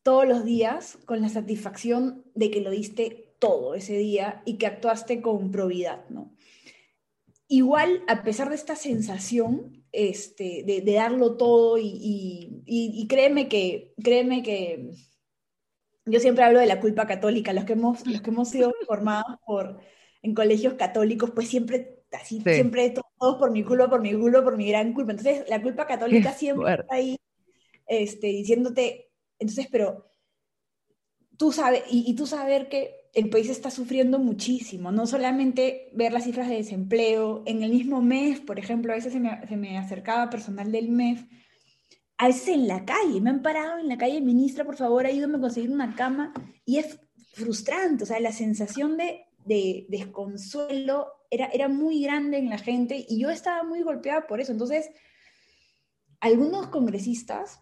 [0.04, 4.68] todos los días con la satisfacción de que lo diste todo ese día y que
[4.68, 6.32] actuaste con probidad, ¿no?
[7.52, 14.92] igual, a pesar de esta sensación este, de, darlo todo, y, créeme que, créeme que
[16.06, 19.38] yo siempre hablo de la culpa católica, los que hemos, los que hemos sido formados
[19.46, 19.80] por,
[20.22, 24.56] en colegios católicos, pues siempre, así, siempre todos por mi culpa, por mi culpa, por
[24.56, 25.12] mi gran culpa.
[25.12, 27.18] Entonces, la culpa católica siempre está ahí
[27.86, 29.11] este, diciéndote,
[29.42, 30.06] entonces, pero
[31.38, 36.14] tú sabes, y, y tú saber que el país está sufriendo muchísimo, no solamente ver
[36.14, 40.30] las cifras de desempleo, en el mismo mes, por ejemplo, a veces se me, acercaba
[40.30, 41.24] personal del MEF,
[42.18, 45.38] a veces en la calle, me han parado en la calle, ministra, por favor, ayúdame
[45.38, 46.34] a conseguir una cama,
[46.66, 47.00] y es
[47.34, 49.26] frustrante, o sea, la sensación de,
[49.90, 54.52] desconsuelo era, era muy grande en la gente y yo estaba muy golpeada por eso,
[54.54, 54.90] entonces,
[56.22, 57.60] algunos congresistas,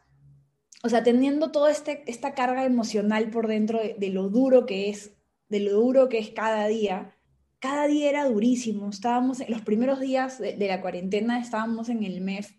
[0.83, 5.11] o sea, teniendo toda este, esta carga emocional por dentro de lo duro que es
[5.49, 7.15] de lo duro que es cada día,
[7.59, 8.89] cada día era durísimo.
[8.89, 12.51] Estábamos en los primeros días de, la cuarentena, estábamos en el MEF,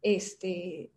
[0.00, 0.92] este,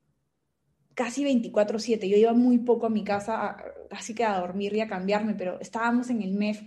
[0.96, 2.08] casi 24/7.
[2.10, 3.58] Yo iba muy poco a mi casa,
[3.90, 6.62] casi que a dormir y a cambiarme, pero estábamos en el MEF.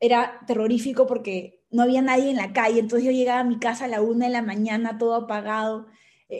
[0.00, 3.84] Era terrorífico porque no había nadie en la calle, entonces yo llegaba a mi casa
[3.84, 5.86] a la una de la mañana, todo apagado,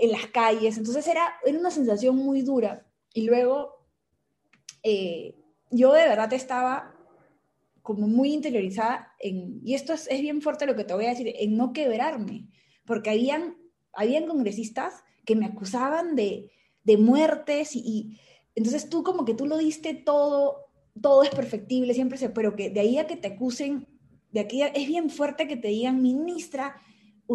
[0.01, 0.79] en las calles.
[0.79, 2.87] Entonces era, era una sensación muy dura.
[3.13, 3.87] Y luego
[4.83, 5.37] eh,
[5.71, 6.95] yo de verdad estaba
[7.83, 11.33] como muy interiorizada en, y esto es, bien fuerte lo que te voy a decir,
[11.37, 12.49] en no quebrarme,
[12.87, 13.57] porque habían,
[13.93, 16.53] habían congresistas que me acusaban de,
[16.85, 18.21] de muertes y,
[18.55, 20.67] entonces tú como que tú lo diste todo,
[21.01, 23.89] todo es perfectible, siempre se, pero que de ahí a que te acusen,
[24.31, 26.77] de aquí es bien fuerte que te digan, ministra,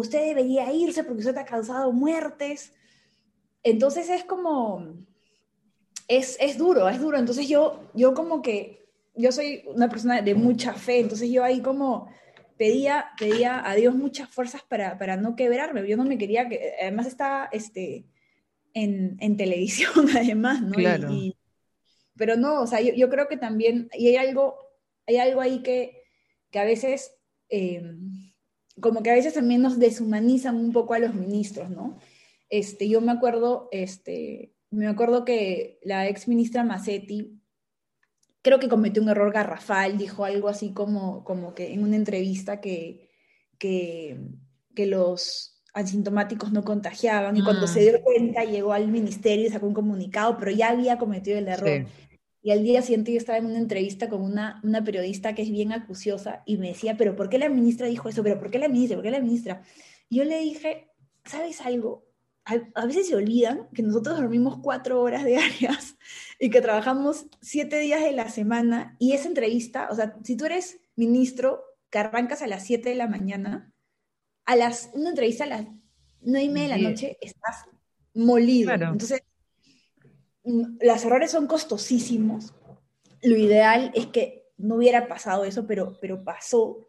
[0.00, 2.72] usted debería irse porque usted ha causado muertes.
[3.62, 4.96] Entonces es como,
[6.08, 7.18] es, es duro, es duro.
[7.18, 11.60] Entonces yo, yo como que yo soy una persona de mucha fe, entonces yo ahí
[11.60, 12.08] como
[12.56, 16.74] pedía, pedía a Dios muchas fuerzas para, para no quebrarme, yo no me quería que,
[16.80, 18.06] además estaba este,
[18.74, 20.72] en, en televisión además, ¿no?
[20.72, 21.10] Claro.
[22.16, 24.56] pero no, o sea, yo, yo, creo que también, y hay algo,
[25.06, 26.02] hay algo ahí que,
[26.50, 27.16] que a veces,
[27.48, 28.17] em,
[28.80, 31.98] como que a veces también nos deshumanizan un poco a los ministros, ¿no?
[32.50, 37.40] Este, yo me acuerdo, este, me acuerdo que la ex ministra Massetti
[38.42, 42.60] creo que cometió un error garrafal, dijo algo así como, como que en una entrevista
[42.60, 43.10] que,
[43.58, 44.18] que,
[44.74, 47.82] que los asintomáticos no contagiaban y cuando se mm.
[47.82, 51.86] dio cuenta llegó al ministerio y sacó un comunicado, pero ya había cometido el error.
[52.42, 55.50] Y al día siguiente yo estaba en una entrevista con una, una periodista que es
[55.50, 58.22] bien acuciosa y me decía, pero ¿por qué la ministra dijo eso?
[58.22, 58.96] ¿Pero por qué la ministra?
[58.96, 59.62] ¿Por qué la ministra?
[60.08, 60.88] Y yo le dije,
[61.24, 62.08] ¿sabes algo?
[62.74, 65.96] a, veces se olvidan que nosotros dormimos cuatro horas diarias
[66.38, 70.46] y que trabajamos siete días de la semana y esa entrevista, o sea, si tú
[70.46, 73.72] eres ministro que arrancas a las siete de la mañana,
[74.44, 75.66] a las, una entrevista a las
[76.20, 77.64] nueve y media de la noche estás
[78.14, 78.72] molido.
[78.72, 79.37] Entonces, mm,
[80.80, 82.54] los errores son costosísimos.
[83.22, 86.88] Lo ideal es que no hubiera pasado eso, pero, pero pasó.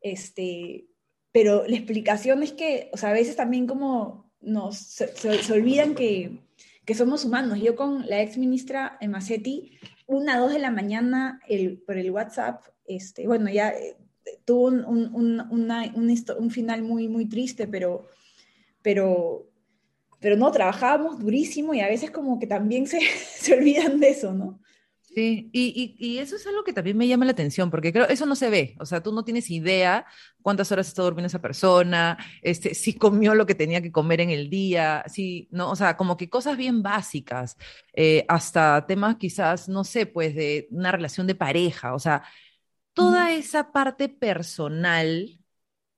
[0.00, 0.86] Este,
[1.32, 6.40] pero la explicación es que, o sea, a veces también como nos, se, olvidan que,
[6.84, 7.60] que, somos humanos.
[7.60, 11.40] Yo con la ex ministra Macetti, una, dos de la mañana
[11.86, 13.96] por el WhatsApp, este, bueno, ya eh,
[14.44, 18.06] tuvo un, un, una, un, final muy, muy triste, pero,
[18.82, 19.48] pero,
[20.20, 23.00] pero no, trabajábamos durísimo y a veces como que también se,
[23.36, 24.60] se olvidan de eso, ¿no?
[25.16, 28.26] Sí, y, y, eso es algo que también me llama la atención, porque creo eso
[28.26, 30.04] no se ve, o sea, tú no tienes idea
[30.42, 34.28] cuántas horas está durmiendo esa persona, este, si comió lo que tenía que comer en
[34.28, 37.56] el día, si, no, o sea, como que cosas bien básicas,
[37.94, 42.22] eh, hasta temas quizás, no sé, pues de una relación de pareja, o sea,
[42.92, 45.38] toda esa parte personal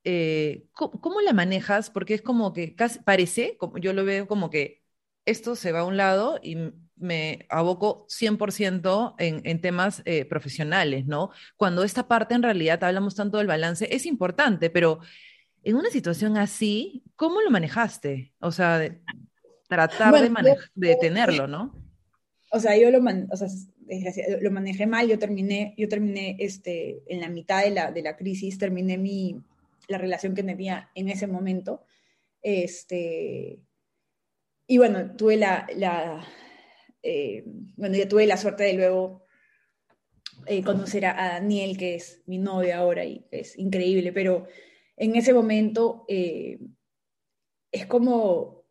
[0.03, 1.89] eh, ¿cómo, la manejas?
[1.89, 4.81] Porque es como que casi parece, como, yo lo veo como que
[5.25, 6.57] esto se va a un lado y
[6.95, 11.31] me aboco 100% en, en temas eh, profesionales, ¿no?
[11.55, 14.99] Cuando esta parte en realidad hablamos tanto del balance, es importante, pero
[15.63, 18.33] en una situación así, ¿cómo lo manejaste?
[18.39, 18.97] O sea,
[19.67, 21.75] tratar de, de tenerlo, ¿no?
[22.51, 23.47] O sea, yo lo, o sea,
[24.41, 28.17] lo manejé mal, yo terminé, yo terminé este, en la mitad de la, de la
[28.17, 29.39] crisis, terminé mi,
[29.89, 31.83] la relación que tenía en ese momento.
[32.41, 33.61] Este,
[34.67, 36.25] y bueno, tuve la, la
[37.03, 37.43] eh,
[37.75, 39.25] bueno, ya tuve la suerte de luego
[40.45, 44.47] eh, conocer a, Daniel, que es mi novia ahora y es increíble, pero
[44.95, 46.59] en ese momento eh,
[47.71, 48.65] es como,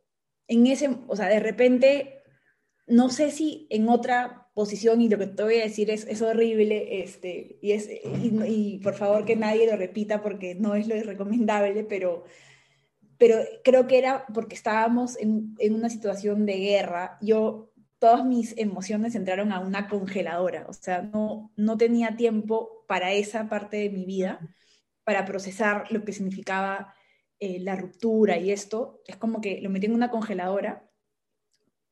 [0.46, 2.22] en ese, o sea, de repente,
[2.86, 6.20] no sé si en otra posición, y lo que te voy a decir es, es
[6.20, 11.00] horrible, este, y, es, y, por favor que nadie lo repita porque no es lo
[11.00, 12.24] recomendable, pero
[13.18, 17.18] pero creo que era porque estábamos en, en, una situación de guerra.
[17.20, 23.12] Yo todas mis emociones entraron a una congeladora, o sea, no, no tenía tiempo para
[23.12, 24.40] esa parte de mi vida,
[25.04, 26.94] para procesar lo que significaba
[27.38, 30.87] eh, la ruptura y esto, es como que lo metí en una congeladora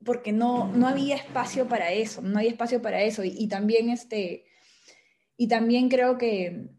[0.04, 4.44] porque no, no había espacio para eso, no había espacio para eso y, también este,
[5.36, 6.70] y también creo que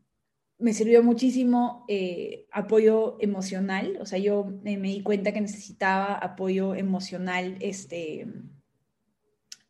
[0.60, 6.74] me sirvió muchísimo eh, apoyo emocional, o sea, yo me di cuenta que necesitaba apoyo
[6.74, 8.28] emocional, este,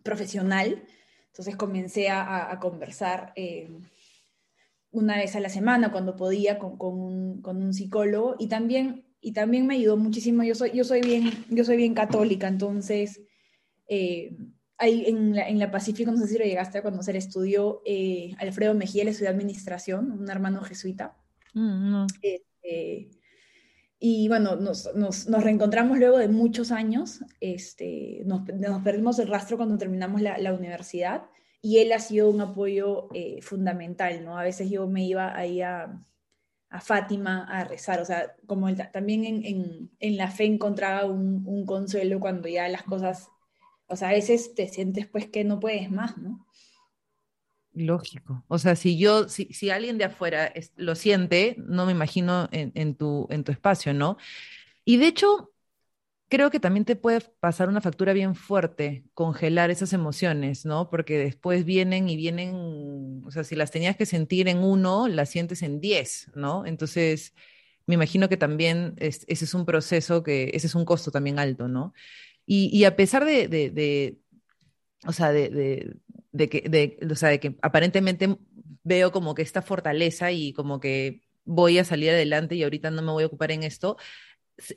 [0.08, 0.84] profesional.
[1.28, 3.70] Entonces comencé a, conversar eh,
[4.90, 9.76] una vez a la semana cuando podía con, un, psicólogo y también, y también me
[9.76, 10.44] ayudó muchísimo.
[10.44, 13.22] Yo soy, yo soy, bien, yo soy bien católica, entonces
[13.88, 14.36] eh,
[14.80, 18.76] en, la, en, la, Pacífico, no sé si lo llegaste a conocer, estudió eh, Alfredo
[18.76, 21.16] Mejía, él estudió administración, un hermano jesuita.
[21.54, 23.10] Mm, este,
[24.00, 29.28] y bueno, nos, nos, nos, reencontramos luego de muchos años, este, nos, nos perdimos el
[29.28, 31.24] rastro cuando terminamos la, la, universidad
[31.64, 34.38] y él ha sido un apoyo eh, fundamental, ¿no?
[34.38, 36.00] A veces yo me iba ahí a,
[36.70, 41.06] a Fátima a rezar, o sea, como él, también en, en, en, la fe encontraba
[41.06, 43.30] un, un, consuelo cuando ya las cosas,
[43.88, 46.46] o sea, a veces te sientes pues que no puedes más, ¿no?
[47.74, 48.44] Lógico.
[48.48, 52.96] O sea, si yo, si, si alguien de afuera lo siente, no me imagino en,
[52.96, 54.18] tu, en tu espacio, ¿no?
[54.84, 55.52] Y de hecho,
[56.28, 60.90] creo que también te puede pasar una factura bien fuerte, congelar esas emociones, ¿no?
[60.90, 65.30] Porque después vienen y vienen, o sea, si las tenías que sentir en uno, las
[65.30, 66.66] sientes en diez, ¿no?
[66.66, 67.34] Entonces,
[67.86, 71.68] me imagino que también ese es un proceso que, ese es un costo también alto,
[71.68, 71.94] ¿no?
[72.50, 74.18] Y, a pesar de, de
[75.06, 76.00] o sea, de,
[76.32, 78.38] de que, de, o sea, de que aparentemente
[78.84, 83.02] veo como que esta fortaleza y como que voy a salir adelante y ahorita no
[83.02, 83.98] me voy a ocupar en esto.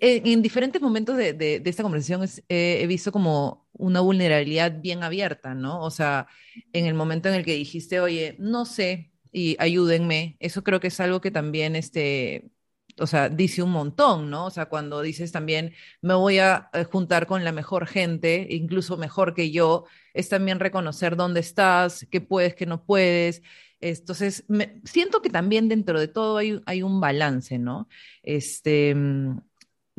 [0.01, 5.83] En, diferentes momentos de, de, esta conversación he visto como una vulnerabilidad bien abierta, ¿no?
[5.83, 6.27] O sea,
[6.73, 10.89] en el momento en el que dijiste, oye, no sé, y ayúdenme, eso creo que
[10.89, 12.51] es algo que también este,
[12.99, 14.47] o sea, dice un montón, ¿no?
[14.47, 18.97] O sea, cuando dices también, me voy a eh, juntar con la mejor gente, incluso
[18.97, 23.43] mejor que yo, es también reconocer dónde estás, qué puedes, qué no puedes.
[23.81, 24.45] Entonces,
[24.85, 27.89] siento que también dentro de todo hay, un balance, ¿no?
[28.23, 28.95] Este,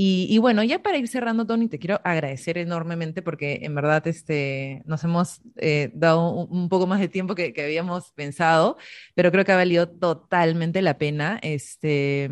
[0.04, 4.82] y, bueno, ya para ir cerrando, Tony, te quiero agradecer enormemente porque en verdad este,
[4.86, 8.77] nos hemos eh, dado un, poco más de tiempo que, que, habíamos pensado,
[9.13, 11.39] pero creo que ha valido totalmente la pena.
[11.43, 12.32] Este,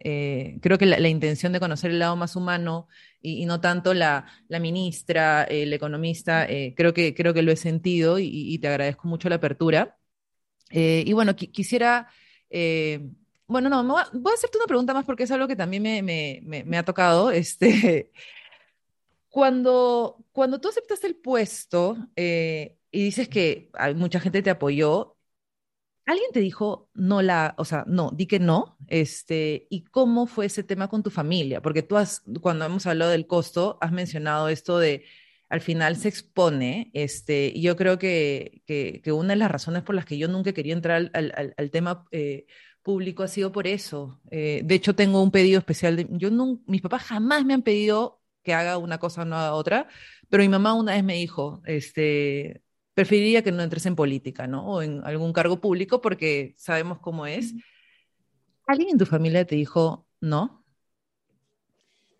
[0.00, 2.88] eh, creo que la, intención de conocer el lado más humano
[3.20, 8.18] y, no tanto la, ministra, el economista, eh, creo, que, creo que lo he sentido
[8.18, 9.98] y, te agradezco mucho la apertura.
[10.70, 12.08] Eh, y bueno, quisiera,
[13.46, 16.84] bueno, no, voy a, hacerte una pregunta más porque es algo que también me, ha
[16.84, 17.30] tocado.
[17.32, 18.12] Este,
[19.28, 25.17] cuando, cuando tú aceptaste el puesto y dices que hay mucha gente te apoyó,
[26.08, 28.78] ¿Alguien te dijo no la, o sea, no, di que no?
[28.86, 31.60] Este, ¿y cómo fue ese tema con tu familia?
[31.60, 35.04] Porque tú has, cuando hemos hablado del costo, has mencionado esto de
[35.50, 39.94] al final se expone, este, y yo creo que, que, una de las razones por
[39.94, 42.46] las que yo nunca quería entrar al, tema eh,
[42.82, 44.18] público ha sido por eso.
[44.30, 45.96] Eh, de hecho, tengo un pedido especial.
[45.96, 49.36] De, yo no, mis papás jamás me han pedido que haga una cosa o no
[49.36, 49.88] haga otra,
[50.30, 52.62] pero mi mamá una vez me dijo, este,
[52.98, 54.66] preferiría que no entres en política, ¿no?
[54.66, 57.54] O en algún cargo público porque sabemos cómo es.
[58.66, 60.64] ¿Alguien en tu familia te dijo no?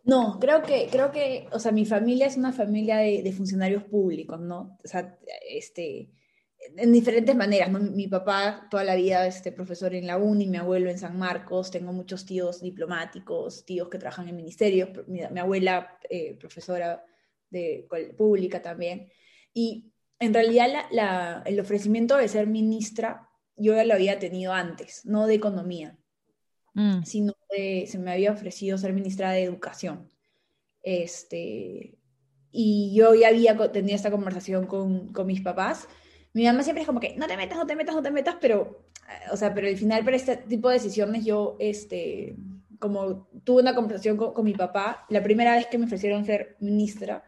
[0.05, 4.39] No, creo que, creo que, o sea, mi familia es una familia de, funcionarios públicos,
[4.39, 4.79] ¿no?
[4.85, 5.18] O sea,
[5.51, 6.12] este,
[6.76, 10.91] en diferentes maneras, Mi papá toda la vida este profesor en la uni, mi abuelo
[10.91, 16.37] en San Marcos, tengo muchos tíos diplomáticos, tíos que trabajan en ministerios, mi, abuela eh,
[16.39, 17.05] profesora
[17.51, 19.11] de pública también.
[19.53, 25.05] Y en realidad la, el ofrecimiento de ser ministra yo ya lo había tenido antes,
[25.05, 25.99] no de economía,
[26.75, 27.03] mm.
[27.03, 30.09] sino de, se me había ofrecido ser ministra de educación.
[30.83, 31.99] Este,
[32.53, 35.89] y yo ya había tenido esta conversación con, con mis papás
[36.39, 38.37] mi mamá siempre es como que no te metas, no te metas, no te metas,
[38.41, 38.87] pero,
[39.33, 42.37] o sea, pero al final para este tipo de decisiones yo, este,
[42.79, 47.25] como tuve una conversación con, mi papá, la primera vez que me ofrecieron ser ministra,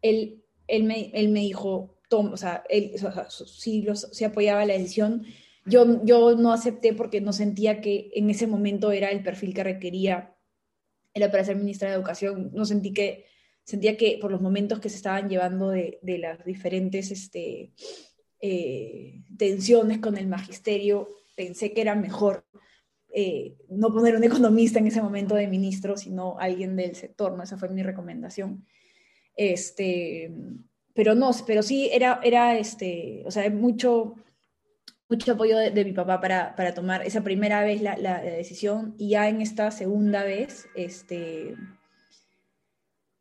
[0.00, 5.24] él, él, me, él me dijo, Tom, o sea, él o sea, apoyaba la decisión.
[5.66, 9.64] Yo, yo no acepté porque no sentía que en ese momento era el perfil que
[9.64, 10.36] requería,
[11.12, 13.24] era para ser ministra de Educación, no sentí que,
[13.64, 17.72] sentía que por los momentos que se estaban llevando de, de las diferentes, este,
[18.40, 22.44] eh, tensiones con el magisterio, pensé que era mejor
[23.12, 27.42] eh, no poner un economista en ese momento de ministro, sino alguien del sector, ¿no?
[27.42, 28.64] Esa fue mi recomendación.
[29.36, 30.30] Este,
[30.94, 34.14] pero no, pero sí era, era este, o sea, mucho,
[35.08, 39.10] mucho apoyo de, mi papá para, para, tomar esa primera vez la, la, decisión y
[39.10, 41.56] ya en esta segunda vez, este,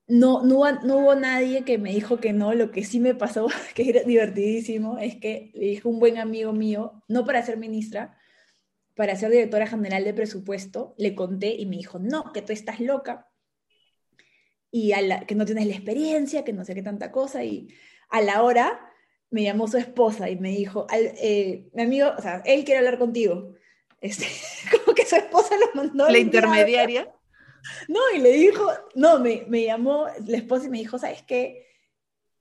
[0.07, 2.53] no, no, hubo nadie que me dijo que no.
[2.53, 6.53] Lo que sí me pasó, que era divertidísimo, es que le dijo un buen amigo
[6.53, 8.17] mío, no para ser ministra,
[8.95, 12.79] para ser directora general de presupuesto, le conté y me dijo, no, que tú estás
[12.79, 13.32] loca
[14.75, 14.91] y
[15.27, 17.43] que no tienes la experiencia, que no sé qué tanta cosa.
[17.43, 17.67] Y
[18.09, 18.91] a la hora
[19.29, 22.97] me llamó su esposa y me dijo, eh, mi amigo, o sea, él quiere hablar
[22.97, 23.53] contigo.
[24.01, 24.25] Este,
[24.83, 26.09] como que su esposa lo mandó.
[26.09, 27.07] La intermediaria.
[27.87, 31.67] No, y le dijo, no, me, me llamó la esposa y me dijo, ¿sabes qué?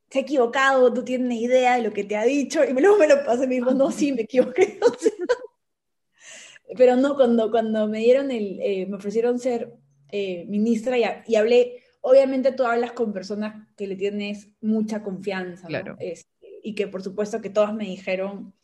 [0.08, 2.64] Se ha equivocado, tú tienes idea de lo que te ha dicho.
[2.64, 4.80] Y luego me lo pasó y me dijo, no, sí, me equivoqué.
[6.78, 9.74] pero no, cuando, cuando me dieron el, eh, me ofrecieron ser
[10.10, 15.66] eh, ministra y, y, hablé, obviamente tú hablas con personas que le tienes mucha confianza,
[15.66, 15.96] claro.
[15.98, 18.54] Este, y que por supuesto que todas me dijeron,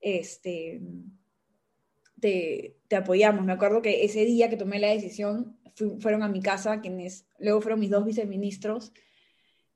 [0.00, 0.80] este,
[2.20, 3.44] te, te, apoyamos.
[3.44, 5.58] Me acuerdo que ese día que tomé la decisión,
[6.00, 8.92] fueron a mi casa, quienes luego fueron mis dos viceministros,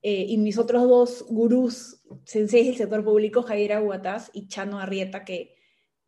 [0.03, 5.25] eh, y mis otros dos gurús, senseis del sector público, Javier Aguataz y Chano Arrieta,
[5.25, 5.57] que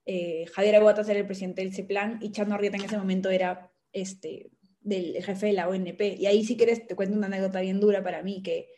[0.04, 4.50] eh, Javier era el presidente del CEPLAN y Chano Arrieta en ese momento era este,
[4.80, 6.00] del jefe de la ONP.
[6.18, 8.68] Y ahí si quieres te cuento una anécdota bien dura para mí, que,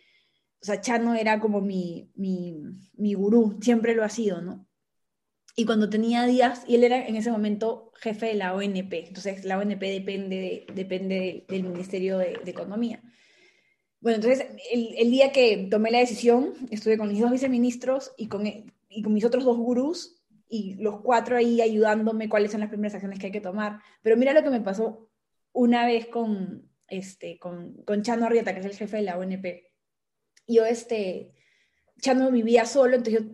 [0.62, 2.62] o sea, Chano era como mi, mi,
[2.94, 4.66] mi gurú, siempre lo ha sido, ¿no?
[5.56, 9.44] y cuando tenía días, y él era en ese momento jefe de la ONP, entonces
[9.44, 13.02] la ONP depende, depende del Ministerio de, Economía.
[14.00, 18.28] Bueno, entonces el, el, día que tomé la decisión, estuve con mis dos viceministros y
[18.28, 22.70] con, y con mis otros dos gurús, y los cuatro ahí ayudándome cuáles son las
[22.70, 23.80] primeras acciones que hay que tomar.
[24.02, 25.09] Pero mira lo que me pasó
[25.52, 29.46] una vez con, este, con, con Chano Arrieta, que es el jefe de la ONP.
[30.46, 31.32] Yo, este,
[32.00, 33.30] Chano vivía solo, entonces yo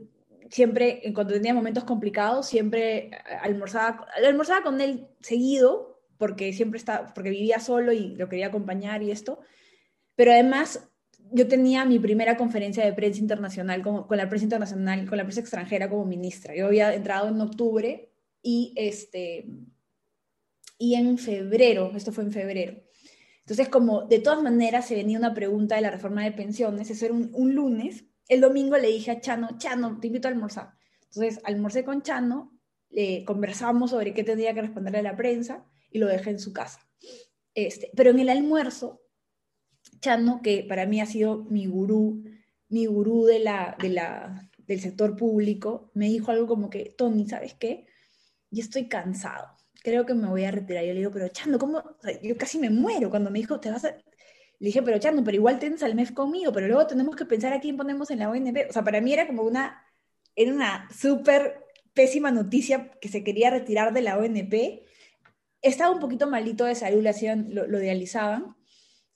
[0.51, 3.11] siempre, cuando tenía momentos complicados, siempre
[3.41, 9.03] almorzaba, almorzaba con él seguido, porque siempre estaba, porque vivía solo y lo quería acompañar
[9.03, 9.41] y esto.
[10.15, 10.89] Pero además,
[11.33, 15.25] yo tenía mi primera conferencia de prensa internacional como, con la prensa internacional, con la
[15.25, 16.55] prensa extranjera como ministra.
[16.55, 18.11] Yo había entrado en octubre
[18.43, 19.47] y, este,
[20.79, 22.83] y en febrero, esto fue en febrero.
[23.41, 27.05] Entonces, como de todas maneras se venía una pregunta de la reforma de pensiones, eso
[27.05, 30.71] era un, un lunes, el domingo le dije a Chano, Chano, te invito a almorzar.
[31.03, 32.59] Entonces, almorcé con Chano,
[32.91, 36.53] le conversamos sobre qué tendría que responderle a la prensa y lo dejé en su
[36.53, 36.81] casa.
[37.55, 39.03] Este, pero en el almuerzo,
[40.01, 42.25] Chano, que para mí ha sido mi gurú,
[42.69, 47.29] mi gurú de la, de la, del sector público, me dijo algo como que, Tony,
[47.29, 47.87] ¿sabes qué?
[48.51, 49.56] Yo estoy cansado,
[49.87, 50.85] creo que me voy a retirar.
[50.85, 51.81] Yo le digo, pero Chano, ¿cómo?
[52.21, 55.37] yo casi me muero cuando me dijo, te vas a, le dije, pero Chano, pero
[55.37, 58.29] igual tienes al MEF conmigo, pero luego tenemos que pensar a quién ponemos en la
[58.29, 58.67] ONP.
[58.69, 59.81] O sea, para mí era como una,
[60.35, 61.65] era una súper
[61.95, 64.83] pésima noticia que se quería retirar de la ONP.
[65.63, 67.07] Estaba un poquito malito de salud,
[67.49, 68.57] lo, lo dializaban.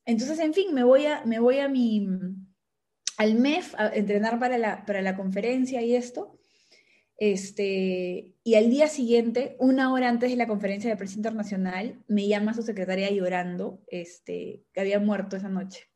[0.04, 2.06] Entonces, en fin, me voy a, me voy a mi,
[3.16, 6.38] al MEF a entrenar para la, para la conferencia y esto.
[7.16, 12.26] Este, y al día siguiente, una hora antes de la conferencia de prensa internacional, me
[12.26, 15.86] llama su secretaria llorando, este, que había muerto esa noche.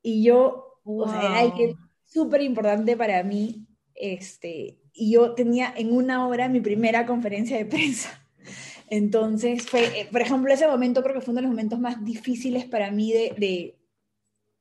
[0.00, 1.76] Y yo, o sea, era alguien
[2.06, 7.66] súper importante para mí, este, y yo tenía en una hora mi primera conferencia de
[7.66, 8.26] prensa.
[8.88, 12.02] Entonces, fue, eh, por ejemplo, ese momento creo que fue uno de los momentos más
[12.02, 13.78] difíciles para mí de, de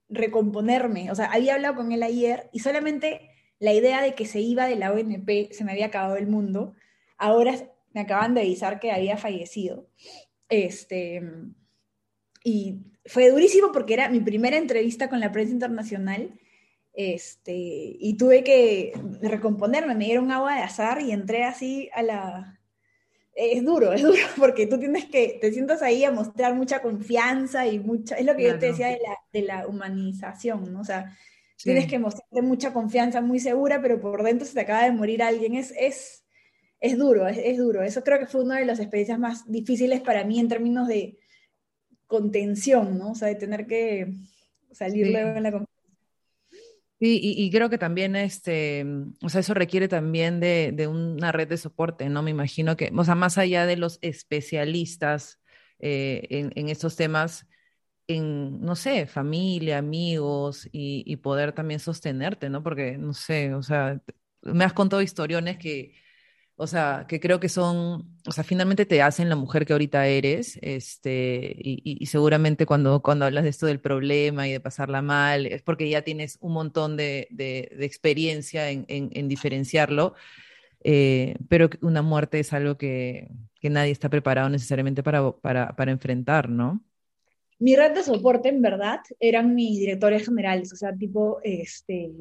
[0.09, 1.09] recomponerme.
[1.09, 3.29] O sea, había hablado con él ayer y solamente
[3.59, 6.75] la idea de que se iba de la ONP, se me había acabado el mundo.
[7.17, 7.55] Ahora
[7.93, 9.87] me acaban de avisar que había fallecido.
[10.49, 11.21] Este,
[12.43, 16.39] y fue durísimo porque era mi primera entrevista con la prensa internacional.
[16.93, 22.59] Este, y tuve que recomponerme, me dieron agua de azar y entré así a la...
[23.33, 27.67] Es duro, es duro, porque tú tienes que, te sientas ahí a mostrar mucha confianza
[27.67, 30.79] y mucha, es lo que yo te decía de la, de la humanización, ¿no?
[30.79, 31.17] O sea,
[31.57, 35.23] Tienes que mostrarte mucha confianza, muy segura, pero por dentro se te acaba de morir
[35.23, 35.55] alguien.
[35.55, 36.25] Es, es,
[36.79, 37.81] es duro, es, duro.
[37.81, 41.17] Eso creo que fue una de las experiencias más difíciles para mí en términos de
[42.07, 43.11] contención, ¿no?
[43.11, 44.13] O sea, de tener que
[44.71, 45.71] salir luego en la confianza.
[46.99, 48.85] Sí, y, creo que también, este,
[49.21, 52.23] o sea, eso requiere también de, de, una red de soporte, ¿no?
[52.23, 55.41] Me imagino que, o sea, más allá de los especialistas
[55.79, 57.47] eh, en, en estos temas,
[58.07, 62.63] en, no sé, familia, amigos y, poder también sostenerte, ¿no?
[62.63, 64.01] Porque, no sé, o sea,
[64.41, 65.95] me has contado historiones que,
[66.55, 70.07] o sea, que creo que son, o sea, finalmente te hacen la mujer que ahorita
[70.07, 75.45] eres, este, y, seguramente cuando, cuando hablas de esto del problema y de pasarla mal,
[75.47, 77.27] es porque ya tienes un montón de,
[77.79, 80.15] experiencia en, diferenciarlo,
[80.83, 83.29] eh, pero una muerte es algo que,
[83.63, 86.83] nadie está preparado necesariamente para, para, para enfrentar, ¿no?
[87.59, 92.11] Mi red de soporte, en verdad, eran mis directores generales, o sea, tipo, este,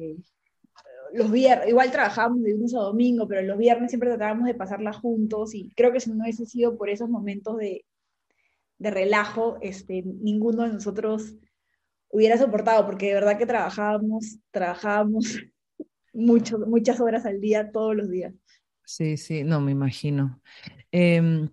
[1.13, 4.93] los viernes, igual trabajábamos de lunes a domingo, pero los viernes siempre tratábamos de pasarla
[4.93, 7.85] juntos y creo que si no hubiese sido por esos momentos de,
[8.77, 11.35] de relajo, este, ninguno de nosotros
[12.09, 15.39] hubiera soportado, porque de verdad que trabajábamos, trabajábamos
[16.13, 18.33] mucho, muchas horas al día, todos los días.
[18.85, 20.41] Sí, sí, no, me imagino.
[20.91, 21.49] Eh,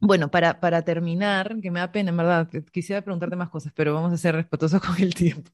[0.00, 3.94] bueno, para, para terminar, que me da pena, en verdad, quisiera preguntarte más cosas, pero
[3.94, 5.50] vamos a ser respetuosos con el tiempo.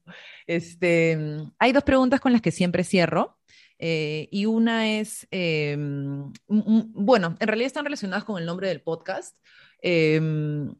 [0.47, 1.17] Este,
[1.59, 3.37] hay dos preguntas con las que siempre cierro.
[3.79, 9.37] Eh, y una es, em, bueno, en realidad están relacionadas con el nombre del podcast.
[9.81, 10.73] Em,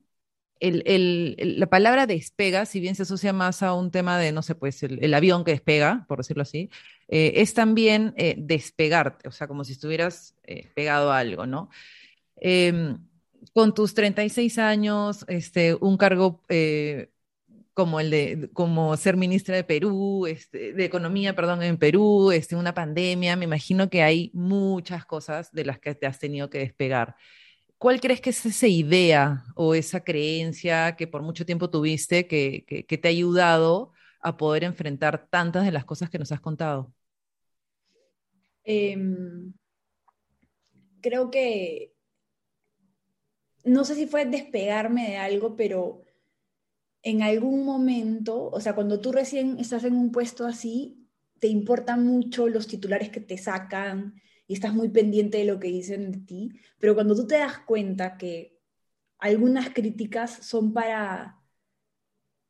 [0.59, 4.41] el, el, la palabra despega, si bien se asocia más a un tema de, no
[4.41, 6.69] sé, pues el, avión que despega, por decirlo así,
[7.09, 10.35] eh, es también eh, despegarte, o sea, como si estuvieras
[10.73, 11.69] pegado a algo, ¿no?
[13.53, 17.09] Con tus 36 años, este, un cargo eh,
[17.73, 22.55] como el de como ser ministra de Perú, este, de economía, perdón, en Perú, este,
[22.55, 26.59] una pandemia, me imagino que hay muchas cosas de las que te has tenido que
[26.59, 27.15] despegar.
[27.77, 32.63] ¿Cuál crees que es esa idea o esa creencia que por mucho tiempo tuviste que,
[32.65, 33.91] que te ha ayudado
[34.21, 36.93] a poder enfrentar tantas de las cosas que nos has contado?
[38.63, 39.53] Em,
[41.01, 41.92] creo que
[43.63, 46.01] no sé si fue despegarme de algo, pero
[47.01, 51.07] en algún momento, o sea, cuando tú recién estás en un puesto así,
[51.39, 54.15] te importan mucho los titulares que te sacan
[54.47, 57.59] y estás muy pendiente de lo que dicen de ti, pero cuando tú te das
[57.59, 58.59] cuenta que
[59.17, 61.41] algunas críticas son para,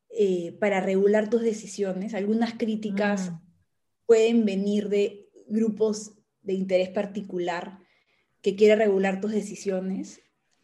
[0.10, 3.42] eh, para regular tus decisiones, algunas críticas mm.
[4.06, 7.80] pueden venir de grupos de interés particular
[8.42, 10.23] que quiere regular tus decisiones,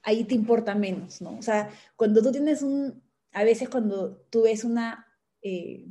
[0.09, 1.37] ahí te importa menos, ¿no?
[1.37, 3.01] O sea, cuando tú tienes un,
[3.31, 5.07] a veces cuando tú ves una,
[5.41, 5.87] eh,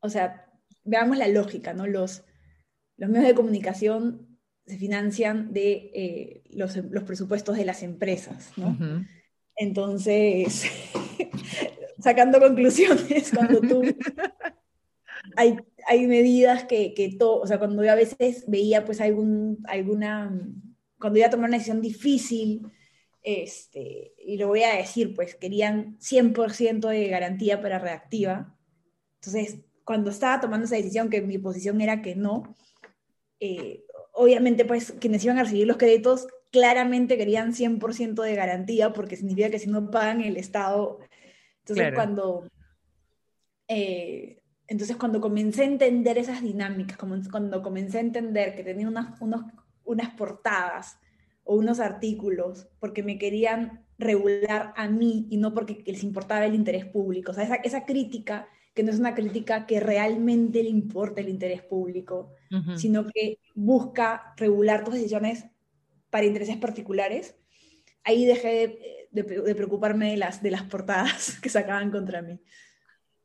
[0.00, 0.50] o sea,
[0.84, 1.86] veamos la lógica, ¿no?
[1.86, 2.24] Los,
[2.96, 8.76] los medios de comunicación se financian de eh, los, los, presupuestos de las empresas, ¿no?
[9.56, 10.64] Entonces,
[11.98, 13.82] sacando conclusiones, cuando tú...
[15.36, 19.58] hay, hay medidas que, que todo, o sea, cuando yo a veces veía pues algún,
[19.66, 20.30] alguna
[20.98, 22.70] cuando iba a tomar una decisión difícil,
[23.22, 28.56] este, y lo voy a decir, pues querían 100% de garantía para reactiva.
[29.20, 32.54] Entonces, cuando estaba tomando esa decisión, que mi posición era que no,
[33.40, 39.16] eh, obviamente, pues quienes iban a recibir los créditos claramente querían 100% de garantía, porque
[39.16, 40.98] significa que si no pagan el Estado.
[41.60, 42.48] Entonces, cuando.
[43.68, 49.20] Eh, entonces, cuando comencé a entender esas dinámicas, cuando comencé a entender que tenía unas,
[49.20, 49.42] unos
[49.88, 50.98] unas portadas
[51.44, 56.54] o unos artículos porque me querían regular a mí y no porque les importaba el
[56.54, 57.32] interés público.
[57.32, 61.28] O sea, esa, esa crítica que no es una crítica que realmente le importa el
[61.28, 62.32] interés público,
[62.76, 65.46] sino que busca regular tus decisiones
[66.10, 67.34] para intereses particulares,
[68.04, 72.40] ahí dejé de, de, de preocuparme de las, de las portadas que sacaban contra mí.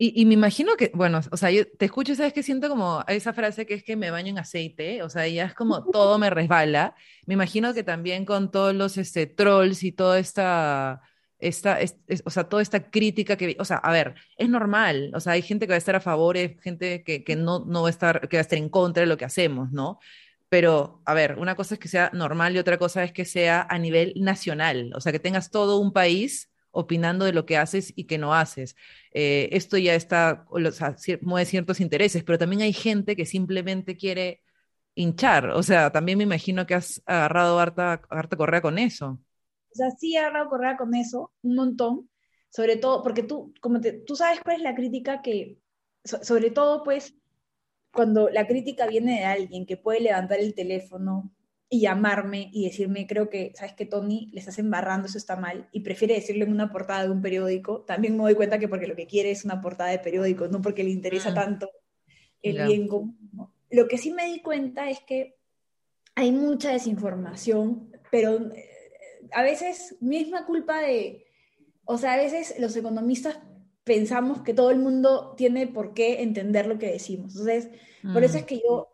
[0.06, 3.32] Y, me imagino que, bueno, o sea, yo te escucho sabes que siento como esa
[3.32, 6.30] frase que es que me baño en aceite, o sea, ya es como todo me
[6.30, 6.94] resbala.
[7.26, 11.02] Me imagino que también con todos los este, trolls y toda esta,
[11.40, 11.80] esta,
[12.26, 15.42] o sea, toda esta crítica que, o sea, a ver, es normal, o sea, hay
[15.42, 17.92] gente que va a estar a favor, hay gente que, que no, no va a
[17.92, 20.00] estar, que va a estar en contra de lo que hacemos, ¿no?
[20.50, 23.66] Pero, a ver, una cosa es que sea normal y otra cosa es que sea
[23.70, 27.94] a nivel nacional, o sea, que tengas todo un país opinando de lo que haces
[27.96, 28.76] y que no haces.
[29.12, 33.96] Eh, esto ya está, o sea, mueve ciertos intereses, pero también hay gente que simplemente
[33.96, 34.42] quiere
[34.96, 39.20] hinchar, o sea, también me imagino que has agarrado harta, harta correa con eso.
[39.72, 42.10] O sea, sí he agarrado correa con eso, un montón,
[42.50, 45.60] sobre todo, porque tú, como te, tú sabes cuál es la crítica que,
[46.04, 47.16] sobre todo, pues,
[47.92, 51.32] cuando la crítica viene de alguien que puede levantar el teléfono
[51.74, 54.30] y llamarme y decirme, creo que, ¿sabes que Tony?
[54.32, 57.82] Le estás embarrando, eso está mal, y prefiere decirlo en una portada de un periódico,
[57.82, 60.62] también me doy cuenta que porque lo que quiere es una portada de periódico, no
[60.62, 61.34] porque le interesa mm.
[61.34, 61.72] tanto
[62.44, 63.18] el bien común.
[63.72, 65.36] Lo que sí me di cuenta es que
[66.14, 68.70] hay mucha desinformación, pero eh,
[69.32, 71.26] a veces misma culpa de,
[71.86, 73.40] o sea, a veces los economistas
[73.84, 77.32] pensamos que todo el mundo tiene por qué entender lo que decimos.
[77.32, 77.70] Entonces,
[78.14, 78.46] por eso es mm.
[78.46, 78.92] que yo,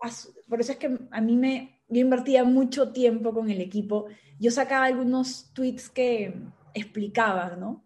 [0.48, 4.06] por eso es que a mí me, yo invertía mucho tiempo con el equipo.
[4.40, 6.34] Yo sacaba algunos tweets que
[6.74, 7.86] explicaban, ¿no?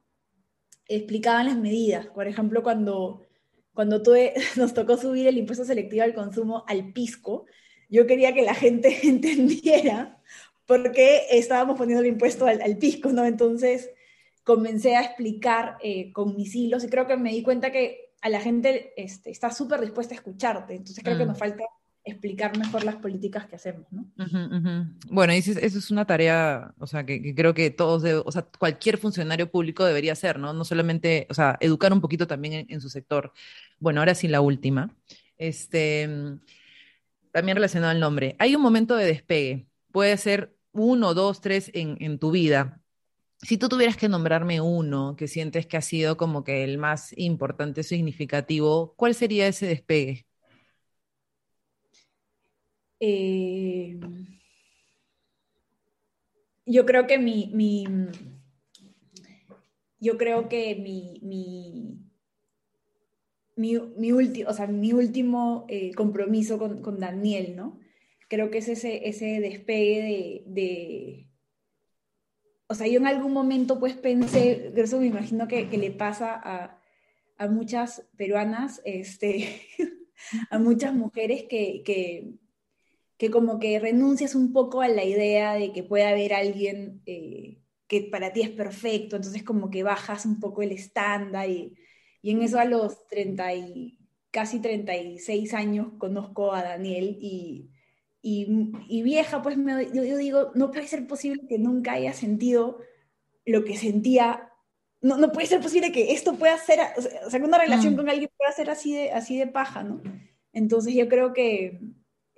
[0.88, 2.08] Explicaban las medidas.
[2.08, 3.26] Por ejemplo, cuando,
[3.74, 7.46] cuando tuve, nos tocó subir el impuesto selectivo al consumo al pisco,
[7.90, 10.22] yo quería que la gente entendiera
[10.66, 13.26] por qué estábamos poniendo el impuesto al, al pisco, ¿no?
[13.26, 13.90] Entonces,
[14.44, 18.30] comencé a explicar eh, con mis hilos y creo que me di cuenta que a
[18.30, 20.76] la gente este, está súper dispuesta a escucharte.
[20.76, 21.40] Entonces creo que nos mm.
[21.40, 21.64] falta
[22.06, 24.06] explicar mejor las políticas que hacemos, ¿no?
[25.10, 29.50] Bueno, eso es una tarea, o sea, que, creo que todos, o sea, cualquier funcionario
[29.50, 30.54] público debería hacer, ¿no?
[30.54, 33.32] No solamente, o sea, educar un poquito también en, su sector.
[33.80, 34.96] Bueno, ahora sí la última.
[35.38, 36.10] Este,
[37.32, 38.36] también relacionado al nombre.
[38.40, 39.68] Hay un momento de despegue.
[39.92, 42.84] Puede ser uno, dos, tres en, en tu vida
[43.44, 47.14] si tú tuvieras que nombrarme uno que sientes que ha sido como que el más
[47.18, 50.26] importante, significativo, ¿cuál sería ese despegue?
[53.06, 54.00] Eh,
[56.66, 57.52] yo creo que mi,
[60.00, 62.00] yo creo que mi, mi,
[63.58, 67.78] mi, último, o sea, mi último eh, compromiso con, Daniel, ¿no?
[68.30, 71.28] Creo que es ese, ese despegue de
[72.68, 76.80] o sea, yo en algún momento pues pensé, eso me imagino que, le pasa
[77.38, 79.62] a, muchas peruanas, este,
[80.50, 82.34] a muchas mujeres que, que,
[83.32, 88.02] como que renuncias un poco a la idea de que puede haber alguien eh, que
[88.04, 91.76] para ti es perfecto, entonces como que bajas un poco el estándar y,
[92.22, 94.00] y en eso a los 30 y
[94.32, 97.70] casi 36 años conozco a Daniel y
[98.26, 99.58] y, vieja, pues
[99.94, 102.80] yo, digo, no puede ser posible que nunca haya sentido
[103.46, 104.50] lo que sentía.
[105.02, 106.80] No, no puede ser posible que esto pueda ser,
[107.26, 107.98] o sea, que una relación mm.
[107.98, 110.02] con alguien pueda ser así de, así de paja, ¿no?
[110.54, 111.82] Entonces yo creo que,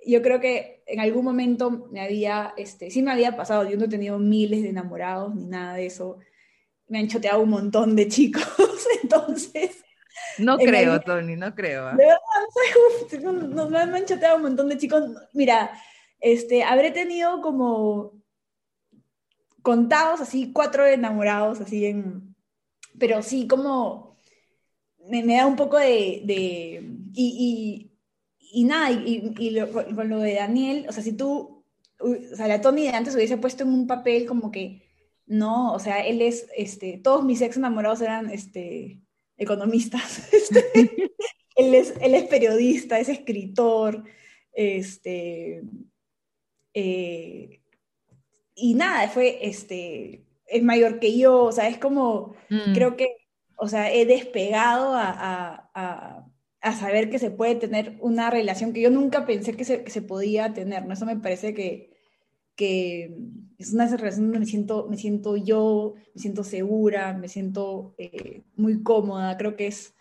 [0.04, 3.86] yo creo que en algún momento me había, este, sí me había pasado, yo no
[3.86, 6.18] he tenido miles de enamorados ni nada de eso,
[6.88, 8.44] me han choteado un montón de chicos,
[9.02, 9.82] entonces...
[10.38, 11.88] No creo, Tony, no creo.
[11.88, 11.94] ¿ah?
[11.94, 15.02] De verdad, no, me han chateado un montón de chicos.
[15.32, 15.70] Mira,
[16.20, 18.12] este, habré tenido como
[19.62, 22.34] contados así, cuatro enamorados, así en...
[22.98, 24.16] Pero sí, como
[25.08, 26.22] me, da un poco de...
[26.24, 27.95] y, y,
[28.64, 29.60] nada, y,
[29.94, 31.64] con lo de Daniel, o sea, si tú,
[32.00, 34.82] o sea, la Tony de antes hubiese puesto en un papel como que,
[35.26, 39.00] no, o sea, él es, este, todos mis ex enamorados eran, este,
[39.36, 40.28] economistas.
[40.32, 40.64] Este,
[41.56, 44.04] él, es, él, es, periodista, es escritor,
[44.52, 45.62] este,
[46.74, 47.62] eh,
[48.54, 52.74] y nada, fue, este, es mayor que yo, o sea, es como, mm.
[52.74, 53.08] creo que,
[53.56, 56.25] o sea, he despegado a, a, a,
[56.72, 60.02] saber que se puede tener una relación que yo nunca pensé que se, que se
[60.02, 60.94] podía tener, ¿no?
[60.94, 61.96] Eso me parece que,
[62.56, 63.16] que
[63.58, 68.42] es una relación donde me siento, me siento yo, me siento segura, me siento eh,
[68.56, 69.94] muy cómoda, creo que es,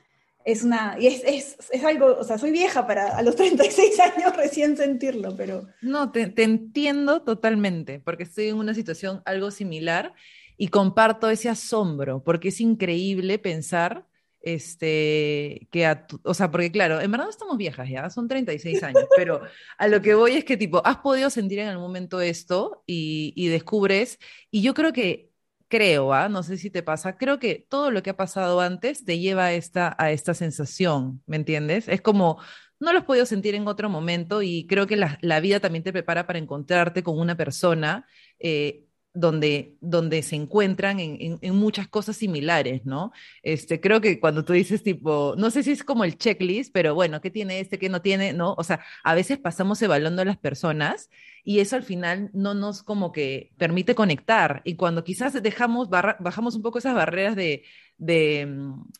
[0.45, 3.99] es una, y es, es, es, algo, o sea, soy vieja para a los 36
[3.99, 5.67] años recién sentirlo, pero...
[5.81, 10.13] No, te, te entiendo totalmente, porque estoy en una situación algo similar
[10.57, 14.07] y comparto ese asombro, porque es increíble pensar
[14.45, 19.05] este, que a o sea, porque claro, en verdad estamos viejas ya, son 36 años,
[19.17, 19.41] pero
[19.77, 23.33] a lo que voy es que tipo, has podido sentir en algún momento esto y,
[23.35, 24.19] y descubres,
[24.51, 25.31] y yo creo que,
[25.67, 26.29] creo, ¿ah?
[26.29, 29.45] no sé si te pasa, creo que todo lo que ha pasado antes te lleva
[29.45, 31.87] a esta, a esta sensación, ¿me entiendes?
[31.87, 32.39] Es como,
[32.79, 35.83] no lo has podido sentir en otro momento y creo que la, la vida también
[35.83, 38.05] te prepara para encontrarte con una persona.
[38.39, 38.84] Eh,
[39.15, 43.13] donde, donde se encuentran en, en, muchas cosas similares, ¿no?
[43.41, 46.93] Este, creo que cuando tú dices tipo, no sé si es como el checklist, pero
[46.93, 48.33] bueno, ¿qué tiene este, qué no tiene?
[48.33, 48.53] ¿No?
[48.57, 51.09] O sea, a veces pasamos evaluando a las personas
[51.45, 54.61] y eso al final no nos como que permite conectar.
[54.65, 57.63] Y cuando quizás dejamos, bajamos un poco esas barreras de,
[57.97, 58.47] de,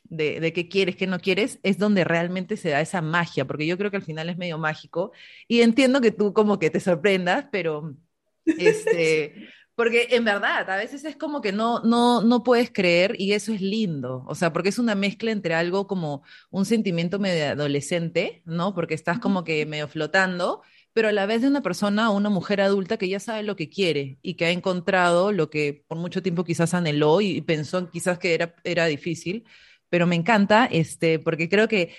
[0.05, 3.67] de, de qué quieres, qué no quieres, es donde realmente se da esa magia, porque
[3.67, 5.11] yo creo que al final es medio mágico.
[5.49, 7.95] Y entiendo que tú como que te sorprendas, pero...
[8.45, 9.33] Este,
[9.75, 13.53] porque en verdad, a veces es como que no, no, no puedes creer y eso
[13.53, 18.41] es lindo, o sea, porque es una mezcla entre algo como un sentimiento medio adolescente,
[18.45, 18.73] ¿no?
[18.73, 20.61] Porque estás como que medio flotando,
[20.93, 23.57] pero a la vez de una persona o una mujer adulta que ya sabe lo
[23.57, 27.89] que quiere y que ha encontrado lo que por mucho tiempo quizás anheló y pensó
[27.91, 29.43] quizás que era, era difícil,
[29.89, 31.93] pero me encanta, este, porque creo que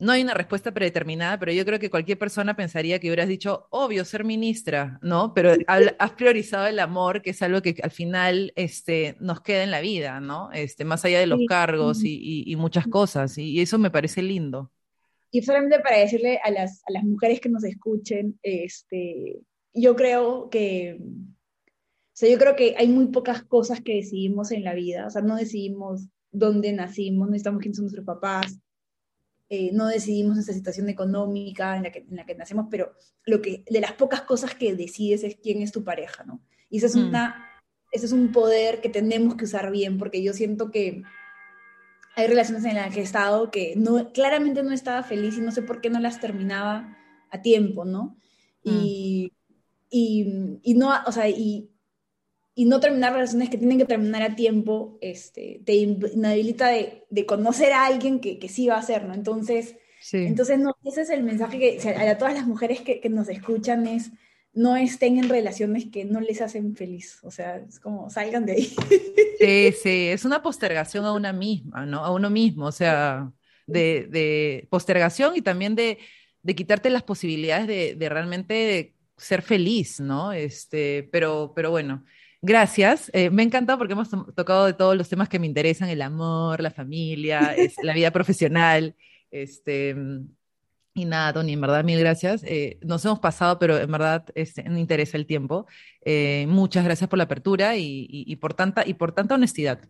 [0.00, 3.66] no hay una respuesta predeterminada, pero yo creo que cualquier persona pensaría que hubieras dicho,
[3.70, 5.34] obvio, ser ministra, ¿no?
[5.34, 9.72] Pero has priorizado el amor, que es algo que al final este, nos queda en
[9.72, 10.52] la vida, ¿no?
[10.52, 14.70] Este, más allá de los cargos y, muchas cosas, y, eso me parece lindo.
[15.30, 19.40] Y solamente para decirle a las, a las mujeres que nos escuchen, este,
[19.74, 24.62] yo creo que, o sea, yo creo que hay muy pocas cosas que decidimos en
[24.62, 28.58] la vida, o sea, no decidimos dónde nacimos, no estamos quiénes son nuestros papás,
[29.50, 32.92] eh, no decidimos nuestra situación económica en la, que, en la que nacemos, pero
[33.24, 36.42] lo que, de las pocas cosas que decides es quién es tu pareja, ¿no?
[36.68, 37.08] Y eso es, mm.
[37.08, 37.46] una,
[37.90, 41.02] eso es un poder que tenemos que usar bien, porque yo siento que
[42.14, 45.50] hay relaciones en las que he estado que no, claramente no estaba feliz y no
[45.50, 46.98] sé por qué no las terminaba
[47.30, 48.18] a tiempo, ¿no?
[48.64, 48.70] Mm.
[48.70, 49.32] Y,
[49.88, 51.70] y, y, no, o sea, y
[52.58, 57.24] y no terminar relaciones que tienen que terminar a tiempo, este, te inhabilita de, de
[57.24, 59.14] conocer a alguien que, que, sí va a ser, ¿no?
[59.14, 59.76] Entonces,
[60.10, 63.86] entonces no, ese es el mensaje que a, todas las mujeres que, que, nos escuchan
[63.86, 64.10] es,
[64.52, 68.54] no estén en relaciones que no les hacen feliz, o sea, es como, salgan de
[68.54, 68.74] ahí.
[69.38, 72.04] Sí, sí, es una postergación a una misma, ¿no?
[72.04, 73.30] A uno mismo, o sea,
[73.68, 75.98] de, de postergación y también de,
[76.42, 80.32] de quitarte las posibilidades de, de realmente ser feliz, ¿no?
[80.32, 82.04] Este, pero, pero bueno,
[82.40, 83.10] Gracias.
[83.12, 86.60] Eh, me encanta porque hemos tocado de todos los temas que me interesan, el amor,
[86.60, 88.94] la familia, la vida profesional.
[89.30, 89.96] Este,
[90.94, 92.42] y nada, Tony, en verdad, mil gracias.
[92.44, 95.66] Eh, nos hemos pasado, pero en verdad este, me interesa el tiempo.
[96.00, 99.80] Eh, muchas gracias por la apertura y, por tanta, y por tanta honestidad.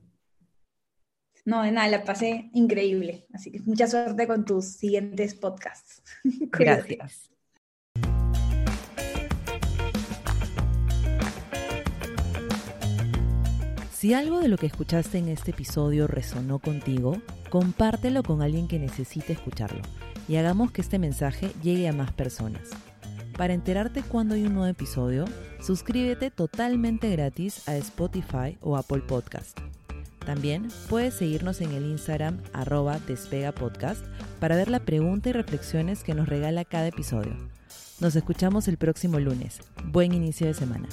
[1.44, 3.26] No, de nada, la pasé increíble.
[3.32, 6.02] Así que mucha suerte con tus siguientes podcasts.
[6.24, 7.30] gracias.
[13.98, 17.20] Si algo de lo que escuchaste en este episodio resonó contigo,
[17.50, 19.82] compártelo con alguien que necesite escucharlo
[20.28, 22.70] y hagamos que este mensaje llegue a más personas.
[23.36, 25.24] Para enterarte cuando hay un nuevo episodio,
[25.60, 29.58] suscríbete totalmente gratis a Spotify o Apple Podcast.
[30.24, 34.06] También puedes seguirnos en el Instagram arroba despegapodcast
[34.38, 37.36] para ver la pregunta y reflexiones que nos regala cada episodio.
[37.98, 39.58] Nos escuchamos el próximo lunes.
[39.86, 40.88] Buen inicio de semana.